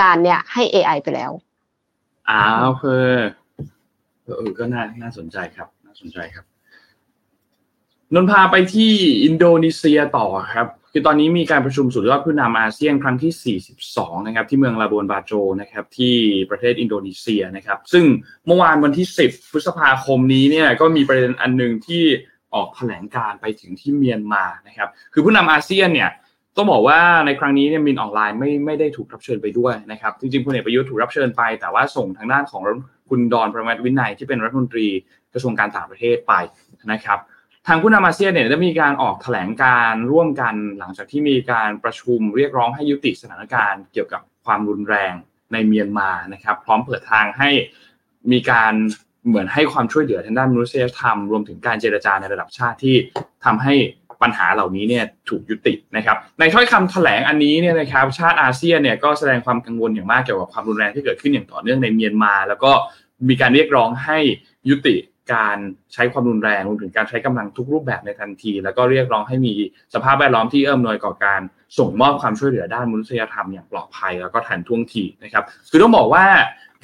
[0.00, 1.30] การเนี่ยให้ AI ไปแล้ว
[2.30, 3.04] อ้าวเพื่อ
[4.24, 6.44] เออก็น่าน่าสนใจครับ น่าสนใจครับ
[8.14, 8.92] นนท์พาไปที่
[9.24, 16.14] อินโดนีเซียต่อครับ คือตอนนี้มีการประชุมสุดยอดผู้นำอาเซียนครั้งที่ 42 นะครับ ที่เมืองลาบวนบาโจนะครับ ที่
[16.50, 18.04] ประเทศอินโดนีเซียนะครับ ซึ่ง
[18.46, 22.02] เมื่อวานวันที่ 10 พฤษภาคมนี้เนี่ยก็มีประเด็นอันหนึ่งที่
[22.54, 26.10] ออกแถลงการณ์ไปถึงที่เมียนมานะครับ คือผู้นำอาเซียนเนี่ย
[26.56, 32.62] ต้องบอกว่าในครั้งนี้เนี่ยมินอ่องหล่ายไม่ไม่ได้ถูกรับเชิญไปด้วยนะครับ จริงๆพลเอกประยุทธ์ถูกรับเชิญไป แต่ว่าส่งทางด้านของ
[33.08, 34.86] คุณดอนปรมัตถ์วินัยที่เป็นรัฐมนตรี
[35.32, 36.32] กระทรวงการต่างประเทศไป
[36.92, 37.18] นะครับ
[37.66, 45.12] ทางผู้นำอาเซียนเนี่ยได้มีการออกแถลงการร่วมกันหลังจากที่มีการประชุมเรียกร้องให้ยุติสถานการณ์เกี่ยวกับความรุนแรง
[45.52, 47.50] ในเมียนมานะครับ พร้อมเปิดทางให้
[48.32, 48.72] มีการ
[49.26, 52.96] เหมือนให้ความช่วยเหลือทางด้านมนุษยธรรมรวมถึงการเจรจาในระดับชาติที่
[53.44, 53.74] ทำให้
[54.22, 62.72] ปัญหาเหล่านี้เนี่ยถูกยุตินะครับ ในถ้อยคำแถลงอันนี้เนี่ยนะครับชาติอาเซียนเนี่ยก็แสดงความกังวลอย่างมากเกี่ยวกับความรุนแรงที่เกิดขึ้นอย่างต่อเนื่องในเมียนมา แล้วก็
[63.28, 64.18] มีการเรียกร้องให้
[64.68, 64.96] ยุติ
[65.34, 65.58] การ
[65.94, 69.54] ใช้ความรุนแรงรวมถึงการใช้กำลังทุกรูปแบบในทันที แล้วก็เรียกร้องให้มี
[69.94, 71.40] สภาพแวดล้อมที่เอื้อมหน่วยก่อการ
[71.78, 76.24] ส่งมอบความช่วยเหลือด้านมนุษยธรรมอย่างปลอดภัย แล้วก็ทันท่วงทีนะครับ คือต้องบอกว่า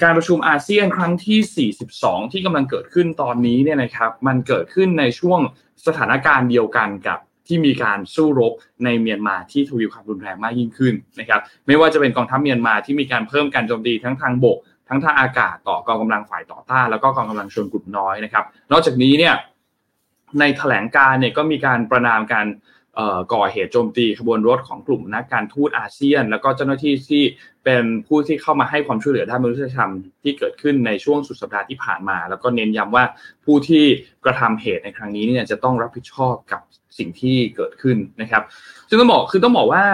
[0.03, 5.39] การประชุมอาเซียนครั้งที่ 42 ที่กำลังเกิดขึ้นตอนนี้เนี่ยนะครับมันเกิดขึ้นในช่วง
[5.87, 14.57] สถานการณ์เดียวกันกับที่มีการสู้รบในเมียนมาที่ทวีความรุนแรงมากยิ่งขึ้นนะครับไม่ว่าจะเป็นกองทัพเมียนมาที่มีการเพิ่มการโจมตีทั้งทางบก
[14.89, 19.33] ทั้งทางอากาศต่อกองกำลังฝ่ายต่อต้านแล้วก็กองกำลังชนกลุ่มน้อยนะครับ นอกจากนี้เนี่ย
[20.39, 22.45] ในแถลงการเนี่ยก็มีการประนามการ
[23.33, 27.23] ก่อเหตุโจมตีขบวนรถของกลุ่มนักการทูตอาเซียน แล้วก็เจ้าหน้าที่ที่
[27.63, 29.91] เป็นผู้ที่เข้ามาให้ความช่วยเหลือด้านมนุษยธรรม
[30.23, 33.05] ที่เกิดขึ้นในช่วงสุดสัปดาห์ที่ผ่านมา แล้วก็เน้นย้ำว่า
[33.45, 33.83] ผู้ที่
[34.25, 36.61] กระทำเหตุในครั้งนี้เนี่ยจะต้องรับผิดชอบกับ
[36.97, 38.43] สิ่งที่เกิดขึ้นนะครับ
[38.89, 39.85] ซึ่งต้องบอกคือต้องบอกว่า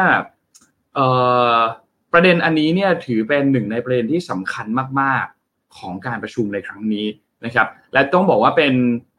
[2.14, 4.66] ประเด็นอันนี้เนี่ยถือเป็นหนึ่งในประเด็นที่สำคัญ
[5.02, 7.06] มาก ๆ ของการประชุมในครั้งนี้
[7.46, 8.74] นะครับและต้องบอกว่าเป็น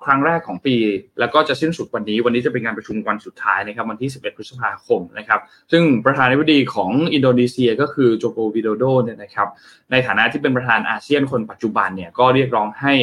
[0.05, 0.77] ครั้งแรกของปี
[1.21, 5.41] แล้วก็จะสิ้นสุดวันนี้วันนี้จะเป็นการประชุมวันสุดท้ายนะครับวันที่ 11 พฤษภาคมนะครับ
[5.73, 9.49] ซึ่งประธานาธิบดีของอินโดนีเซียก็คือโจโกวิโดโดเนี่ยนะครับ
[9.91, 12.95] ในฐานะที่เป็นประธานอาเซียนคนปัจจุบันเนี่ยก็เรียกร้องให้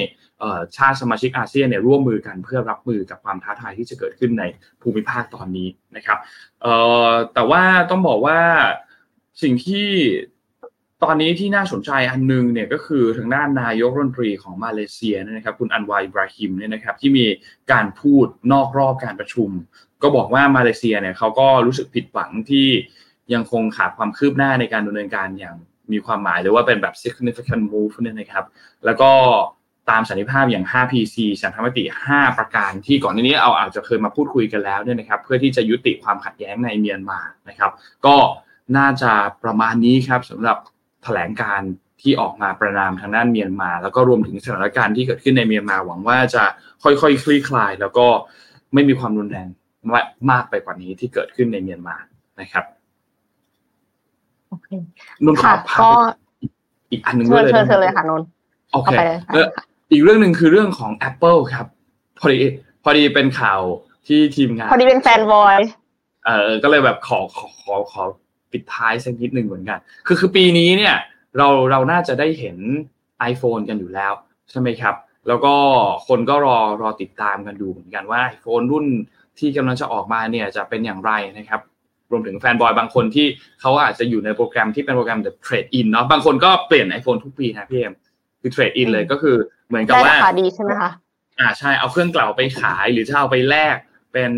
[0.77, 4.43] ชาติสมาชิกอาเซียนเนี่ยร่วมมือกันเพื่อรับมือกับความท้าทายที่จะเกิดขึ้นใน
[4.81, 6.19] ภูมิภาคตอนนี้นะครับ
[7.33, 8.39] แต่ว่าต้องบอกว่า
[9.41, 9.87] สิ่งที่
[11.03, 17.25] ตอนนี้ที่น่าสนใจอันนึงเนี่ยก็คือทางด้านนายกรัฐมนตรีของมาเลเซียนะครับคุณอันวายบราฮิมเนี่ยนะครับที่มี
[17.71, 19.49] การพูดนอกรอบการประชุม
[20.01, 22.67] ก็บอกว่ามาเลเซียเนี่ยเขาก็รู้สึกผิดหวังที่
[23.33, 25.55] ยังคงขาดความคืบหน้าในการดำเนินการอย่าง
[25.91, 28.45] มีความหมายหรือว่าเป็นแบบ significant move เนี่ยนะครับ
[28.85, 29.11] แล้วก็
[29.89, 37.19] ตามสันนิภาพอย่าง 5PC สันธรรมติ 5 ประการที่ก่อนหน้านี้เอาอาจจะเคยมาพูดคุยกันแล้วเนี่ยนะครับ เพื่อที่จะยุติความขัดแย้งในเมียนมา
[37.49, 37.71] นะครับ
[38.05, 38.15] ก็
[38.77, 39.11] น่าจะ
[39.43, 40.57] ประมาณนี้ครับสำหรับ
[41.07, 41.61] ถลงการ
[42.01, 46.43] ที่ออกมาประนามทางด้านเมียนมา แล้วก็รวมถึงสถานการณ์ที่เกิดขึ้นในเมียนมาหวังว่าจะ
[46.83, 48.07] ค่อยๆคลี่คลาย แล้วก็
[48.73, 49.47] ไม่มีความรุนแรง
[50.31, 51.95] มากไปกว่านี้ที่เกิดขึ้นในเมียนมา
[52.39, 52.65] นะครับ
[55.23, 55.79] นุ่นขอพา
[56.91, 58.21] อีกอันหนึ่งด้วยเลยเชิญเลยค่ะนน
[58.73, 58.93] โอเค
[59.91, 61.67] อีกเรื่องหนึ่งคือเรื่องของ Apple ครับ
[62.19, 62.39] พอดี
[62.83, 63.61] พอดีเป็นข่าว
[64.07, 65.59] ที่ทีมงาน พอดีเป็นแฟนบอย
[66.25, 68.03] เออก็เลยแบบขอขอขอขอ
[68.55, 70.95] ปิดท้ายสักนิดหนึ่งเหมือนกัน คือคือปีนี้เนี่ย
[71.37, 72.57] เราเราน่าจะได้เห็น
[73.31, 74.13] iPhone กันอยู่แล้ว
[74.51, 74.95] ใช่ไหมครับ
[75.27, 75.53] แล้วก็
[76.07, 78.85] คนก็รอรอติดตามกันดูเหมือนกันว่า iPhone รุ่น
[79.39, 81.61] ที่กำลังจะออกมาเนี่ยจะเป็นอย่างไรนะครับ
[82.11, 83.27] รวมถึง fanboy บางคนที่
[83.61, 87.93] เขาอาจจะอยู่ในโปรแกรมที่เป็นโปรแกรมแบบ trade in เนาะบางคนก็เปลี่ยน iPhone ทุกปีนะพี่เอ็ม
[88.41, 89.35] คือ trade in เลยก็คือ
[89.67, 90.91] เหมือนกับว่าราคาดีใช่ไหมคะ
[91.39, 93.77] อ่าใช่เอาเครื่องเก่าไปขายหรือจะเอาไปแลก
[94.13, 94.33] เป็น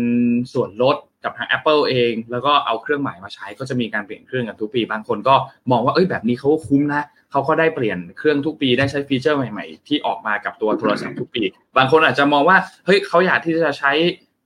[0.52, 5.34] ส่วนลด กับทาง Apple เอง แล้วก็เอาเครื่องใหม่มาใช้ก็จะมีการเปลี่ยนเครื่องกันทุกปี บางคนก็
[5.70, 11.42] มองว่าเอ้ยแบบนี้เขาคุ้มนะเขาก็ได้เปลี่ยนเครื่องทุกปีได้ใช้ฟีเจอร์ใหม่ ๆ ที่ออกมากับตัวโทรศัพท์ทุกปี
[11.76, 12.56] บางคนอาจจะมองว่า
[12.86, 13.92] เฮ้ยเขาอยากที่จะใช้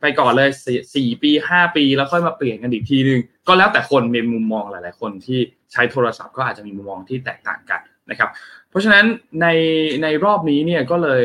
[0.00, 0.50] ไปก่อนเลย
[0.94, 5.38] สี่ปีห้าปีแล้วค่อยมาเปลี่ยนกันอีกทีนึง ก็แล้วแต่คนมีมุมมองหลาย ๆ คนที่
[5.72, 8.30] ใช้โทรศัพท์ก็อาจจะมีมุมมองที่แตกต่างกันนะครับ
[8.70, 9.04] เพราะฉะนั้น
[9.40, 9.46] ใน
[10.02, 11.24] ในรอบนี้เนี่ยก็เลย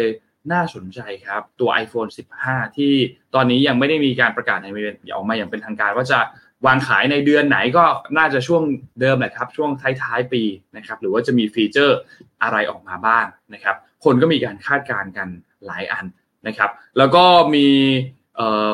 [0.51, 2.09] น่าสนใจครับ ตัว iPhone
[2.41, 2.93] 15 ที่
[3.35, 4.67] ตอนนี้ยังไม่ได้มีการประกาศใน
[5.15, 6.19] ออกมาอย่างเป็นทางการ ว่าจะ
[6.65, 7.85] วางขายในเดือนไหนก็
[8.17, 8.63] น่าจะช่วง
[9.01, 9.69] เดิมแหละครับช่วง
[10.01, 10.43] ท้ายๆปี
[10.75, 11.97] นะครับหรือว่าจะมีฟีเจอร์
[12.43, 13.75] อะไรออกมาบ้างนะครับ
[14.05, 15.27] คนก็มีการคาดการณ์กัน
[15.65, 16.05] หลายอัน
[16.47, 17.23] นะครับ แล้วก็
[17.55, 17.67] มี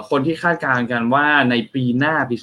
[0.10, 2.36] คนที่คาดการณ์กันว่าในปีหน้าปี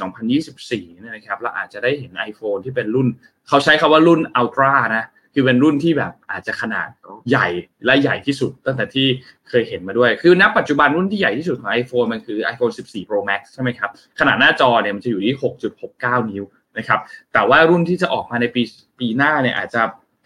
[0.48, 3.08] 2024นะครับเราอาจจะได้เห็น iPhone ที่เป็นรุ่น
[3.48, 5.04] เขาใช้คาว่ารุ่น Ultra นะ
[5.34, 6.88] คือเป็นรุ่นที่แบบอาจจะขนาด
[7.30, 7.48] ใหญ่
[7.84, 9.06] และใหญ่ที่สุด ตั้งแต่ที่
[9.48, 15.34] เคยเห็นมาด้วย คือณปัจจุบันรุ่นที่ใหญ่ที่สุดของ iPhone มันคือ iPhone 14 Pro Max ใช่ไหมครับขนาดหน้าจอเนี่ยมันจะอยู่ที่
[15.82, 16.44] 6.69 นิ้ว
[16.78, 17.00] นะครับ
[17.32, 18.62] แต่ว่ารุ่นที่จะออกมาในปี
[18.98, 19.82] ปีหน้าเนี่ยอาจจะ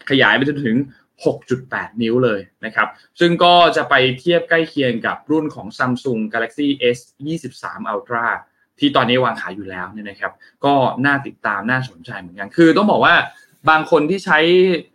[0.09, 0.75] ขยายไปจนถึง
[1.23, 2.87] 6.8 นิ้วเลยนะครับ
[3.19, 6.99] ซึ่งก็จะไปเทียบใกล้เคียงกับรุ่นของ Samsung Galaxy S
[7.45, 8.27] 23 Ultra
[8.79, 10.31] ที่ตอนนี้วางขายอยู่แล้วเนี่ยนะครับ
[10.65, 10.73] ก็
[11.05, 13.15] น่าติดตามน่าสนใจเหมือนกัน คือต้องบอกว่า
[13.69, 14.39] บางคนที่ใช้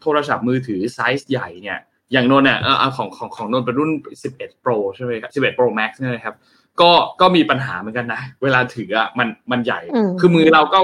[0.02, 1.78] โทรศัพท์มือถือไซส์ใหญ่เนี่ย
[2.12, 3.90] อย่างนนเนี่ยเอาของของของนนเป็นรุ่น
[4.28, 6.34] 11 Pro ใช่ไหมครับ11 Pro Max เนี่ยนะครับ
[6.80, 6.90] ก็
[7.20, 9.80] ก็มีปัญหาเหมือนกันนะ เวลาถืออะมันมันใหญ่
[10.20, 10.78] คือมือเราก็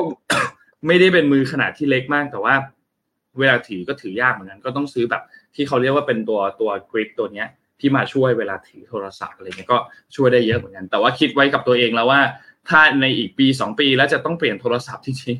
[0.86, 2.54] ไม่ได้เป็นมือขนาดที่เล็กมาก แต่ว่า
[3.38, 5.22] เวลาถือก็ถือยากเหมือนกัน ก็ต้องซื้อแบบ
[5.54, 7.48] ที่เขาเรียกว่าเป็นตัวตัวกริปตัวเนี้ย
[7.80, 9.78] ที่มาช่วยเวลาถือโทรศัพท์อะไรเงี้ยก็
[10.16, 12.20] ช่วยได้เยอะเหมือนกัน แต่ว่าคิดไว้กับตัวเองแล้วว่า
[12.68, 15.36] ถ้าในอีกปีสองปีแล้วจะต้องเปลี่ยนโทรศัพท์จริง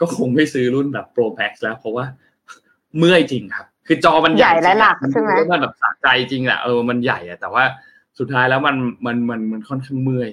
[0.00, 2.06] ก็คงไม่ซื้อรุ่นแบบ Pro Max แล้ว เพราะว่า
[2.98, 7.64] เมื่อยจริงครับ คือจอมันใหญ่และหนักใช่ไหมมันแบบสะใจจริงแหละเออมันใหญ่อะแต่ว่า
[8.18, 8.76] สุดท้ายแล้วมัน
[9.06, 10.30] มันมันมันค่อนข้างเมื่อย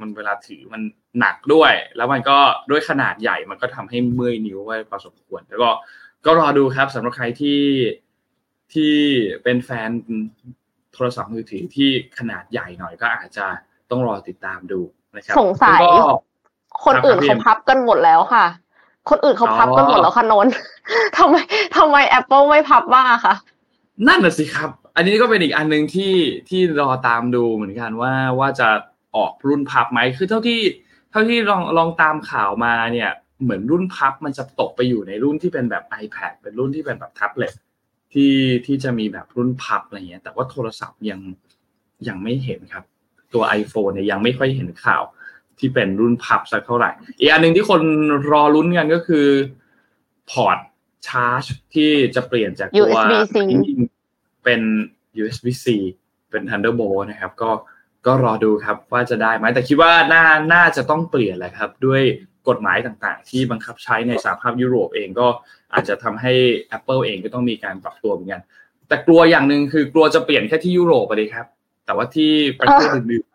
[0.00, 0.82] มันเวลาถือมัน
[1.20, 2.38] หนักด้วย แล้วมันก็
[2.70, 5.70] ด้วยขนาดใหญ่มันก็ทำให้เมื่อยนิ้วไว้พอสมควร แล้วก็
[6.24, 7.60] ก็รอดูครับสำหรับใครที่
[8.72, 8.94] ที่
[9.42, 9.90] เป็นแฟน
[10.94, 11.88] โทรศัพท์มือถือที่
[12.18, 13.46] ขนาดใหญ่หน่อยก็อาจจะ
[13.90, 14.80] ต้องรอติดตามดู
[15.16, 15.80] นะครับสงสัย
[16.84, 18.46] คนอื่นเขาพับกันหมดแล้วค่ะ
[19.10, 20.46] คนอื่นเขาพับกันหมดแล้วค่ะนน
[21.18, 21.36] ทำไม
[21.76, 23.34] ทำไม Apple ไม่พับบ้างคะ
[24.08, 26.14] นั่นน่ะสิครับ อันนี้ก็เป็นอีกอันหนึ่งที่
[26.48, 28.68] ที่รอตามดูเหมือนกันว่าว่าจะ
[29.16, 30.60] ออกรุ่นพับไหมคือเท่าที่
[31.10, 33.10] เท่าที่ลองลองตามข่าวมาเนี่ย
[33.42, 37.54] เหมือนรุ่นพับมันจะตกไปอยู่ในรุ่นที่เป็นแบบ iPad เป็นรุ่นที่เป็นแบบแท็บเล็ต
[38.12, 38.34] ที่
[38.66, 41.20] ที่จะมีแบบรุ่นพับอะไรเงี้ย แต่ว่าโทรศัพท์ยัง
[42.08, 42.84] ยังไม่เห็นครับ
[43.34, 45.02] ตัว iPhone เนี่ยยังไม่ค่อยเห็นข่าว
[45.60, 47.82] ที่เป็นรุ่นพับสักเท่าไหร่ อีกอันหนึ่งที่คน
[48.30, 49.26] รอลุ้นกันก็คือ
[50.30, 50.58] พอร์ต
[51.06, 51.44] ชาร์จ
[51.74, 53.36] ที่จะเปลี่ยนจากตัว USB-C
[54.44, 54.60] เป็น
[55.22, 55.66] USB-C
[56.30, 57.50] เป็น Thunderbolt นะครับ ก็
[58.06, 62.02] ก็รอดูครับว่าจะได้ไหมแต่คิดว่าน่าน่าจะต้องเปลี่ยนแหละครับ ด้วย
[62.48, 65.26] กฎหมายต่างๆ ที่บังคับใช้ในสหภาพยุโรปเองก็
[65.72, 66.32] อาจจะทำให้
[66.76, 68.42] Apple เองก็ต้องมีการปรับตัวเหมือนกัน
[68.88, 71.46] แต่กลัวอย่างหนึ่งคือกลัวจะเปลี่ยนแค่ที่ยุโรปไปเลยครับ
[71.86, 73.26] แต่ว่าที่ประเทศอื่น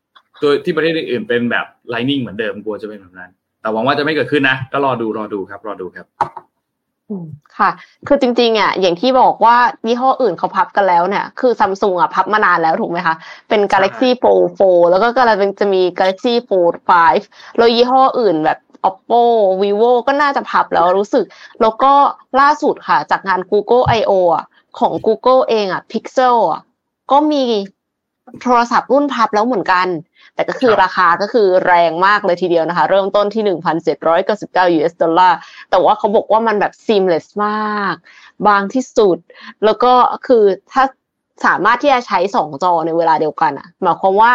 [0.41, 3.31] ตัวที่ประเทศอื่นๆเป็นแบบไลนิ่งเหมือนเดิมกลัวจะเป็นแบบนั้น
[3.61, 6.07] แต่หวังว่าจะไม่เกิดขึ้นนะ ก็รอดูรอดูครับ รอดูครับ
[7.57, 7.69] ค่ะ
[8.07, 9.57] คือจริงๆอะอย่างที่บอกว่า
[9.87, 13.15] ยี่ห้ออื่นเขาพับกันแล้วเนี่ย คือซัมซุงอะพับมานานแล้วถูกไหมคะ
[13.49, 16.75] เป็น Galaxy Fold 4 แล้วก็กำลังจะมี Galaxy Fold
[17.15, 18.59] 5 แล้วยี่ห้ออื่นแบบ
[18.89, 19.21] oppo
[19.61, 21.25] vivo ก็น่าจะพับแล้วรู้สึก
[21.61, 21.93] แล้วก็
[22.39, 24.45] ล่าสุดค่ะ จากงาน Google I/O อะ
[24.79, 26.61] ของ Google เองอะ Pixel อะ
[27.11, 27.43] ก็มี
[28.41, 29.87] โทรศัพท์รุ่นพับแล้วเหมือนกัน
[30.35, 33.43] แต่ก็คือราคาก็คือแรงมากเลยทีเดียวนะคะ เริ่มต้นที่
[34.09, 35.37] 1,799 US ดอลลาร์
[35.69, 37.95] แต่ว่าเขาบอกว่ามันแบบ seamless มาก
[38.47, 39.17] บางที่สุด
[39.65, 39.93] แล้วก็
[40.27, 40.83] คือถ้า
[41.45, 44.33] สามารถที่จะใช้สองจอในเวลาเดียวกันอะหมายความว่า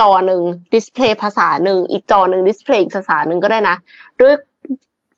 [0.00, 0.42] จอหนึ่ง
[0.74, 3.76] display ภาษาหนึ่งอีกจอหนึ่ง display อีกภาษาหนึ่งก็ได้นะ
[4.20, 4.34] ด้วย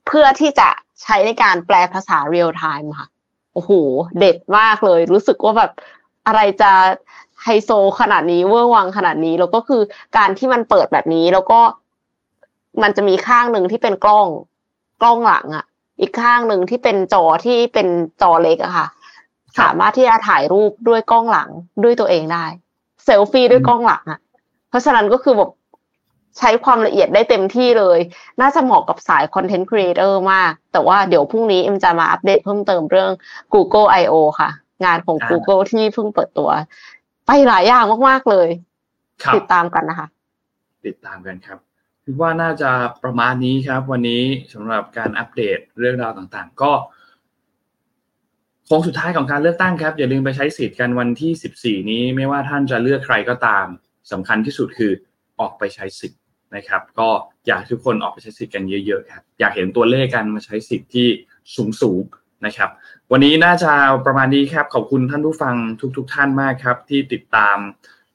[0.06, 0.68] เพื่อที่จะ
[1.02, 3.08] ใช้ในการแปลภาษาเรียลไทม์ค่ะ
[3.54, 3.70] โอ้โห
[4.18, 5.72] เด็ดมากเลย รู้สึกว่าแบบ
[6.26, 6.72] อะไรจะ
[7.44, 7.70] ไฮโซ
[8.00, 9.82] ขนาดนี้เวอร์วังขนาดนี้ แล้วก็คือ
[10.16, 11.60] การที่มันเปิดแบบนี้ แล้วก็
[12.82, 14.26] มันจะมีข้างหนึ่งที่เป็นกล้อง
[15.02, 15.64] กล้องหลังอะ
[16.00, 17.88] อีกข้างหนึ่งที่เป็นจอที่เป็น
[18.22, 18.86] จอเล็กอะค่ะ
[19.60, 21.48] สามารถที่จะถ่ายรูปด้วยกล้องหลัง
[21.82, 22.44] ด้วยตัวเองได้
[23.04, 24.20] เซลฟี่ด้วยกล้องหลังอะ
[24.68, 25.50] เพราะฉะนั้นก็คือแบบ
[26.38, 27.98] ใช้ความละเอียดได้เต็มที่เลย
[28.40, 33.10] น่าจะเหมาะกับสาย content creator มาก แต่ว่าเดี๋ยวพรุ่งนี้เอ็มจะมาอัปเดตเพิ่มเติมเรื่อง
[33.54, 34.14] Google I.O.
[34.40, 34.50] ค่ะ
[34.84, 36.50] งานของ Google ที่เพิ่งเปิดตัว
[37.01, 37.01] ไป
[37.48, 38.48] หลายอย่างมากๆเลย
[39.36, 40.08] ติดตามกันนะคะ
[40.86, 41.58] ติดตามกันครับ
[42.04, 42.70] คิดว่าน่าจะ
[43.04, 44.22] ประมาณนี้ครับ วันนี้
[44.52, 46.72] สำหรับการอัปเดตเรื่องราวต่างๆ ก็
[48.66, 53.66] โค้งสุดท้ายของการเลือกตั้งครับ อย่าลืมไปใช้สิทธิ์กันวันที่ 14 นี้ไม่ว่าท่านจะเลือกใครก็ตาม
[54.12, 54.92] สำคัญที่สุดคือ
[55.40, 56.20] ออกไปใช้สิทธิ์
[56.56, 57.08] นะครับ ก็
[57.46, 61.08] อยากทุกคนออกไปใช้สิทธิ์กันเยอะๆครับอยากเห็นตัวเลขกันมาใช้สิทธิ์ที่
[61.82, 62.70] สูงๆนะครับ
[63.10, 63.72] วันนี้น่าจะ
[64.06, 65.54] ประมาณนี้ครับ ขอบคุณท่านผู้ฟัง
[65.96, 67.56] ทุกๆท่านมากครับ ที่ติดตาม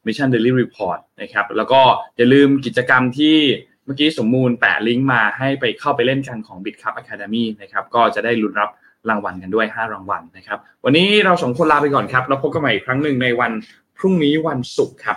[0.06, 1.80] Mission Daily Report นะครับ แล้วก็
[2.16, 3.36] อย่าลืมกิจกรรมที่
[3.84, 8.70] เมื่อกี้สมมูลแปะลิงก์มาให้ไปเข้าไปเล่นกันของ BitCup Academy นะครับ ก็จะได้ลุ้นรับ
[9.08, 13.52] รางวัลกันด้วย 5 รางวัลนะครับ วันนี้เราสองคนลาไปก่อนครับ แล้วพบกันใหม่อีกครั้งหนึ่งในวัน
[13.98, 15.16] พรุ่งนี้วันศุกร์ครับ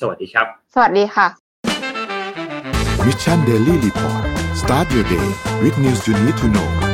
[0.00, 1.26] สวัสดีครับ สวัสดีค่ะ
[3.06, 4.24] Mission Daily Report
[4.60, 5.28] start your day
[5.62, 6.87] with news you need to know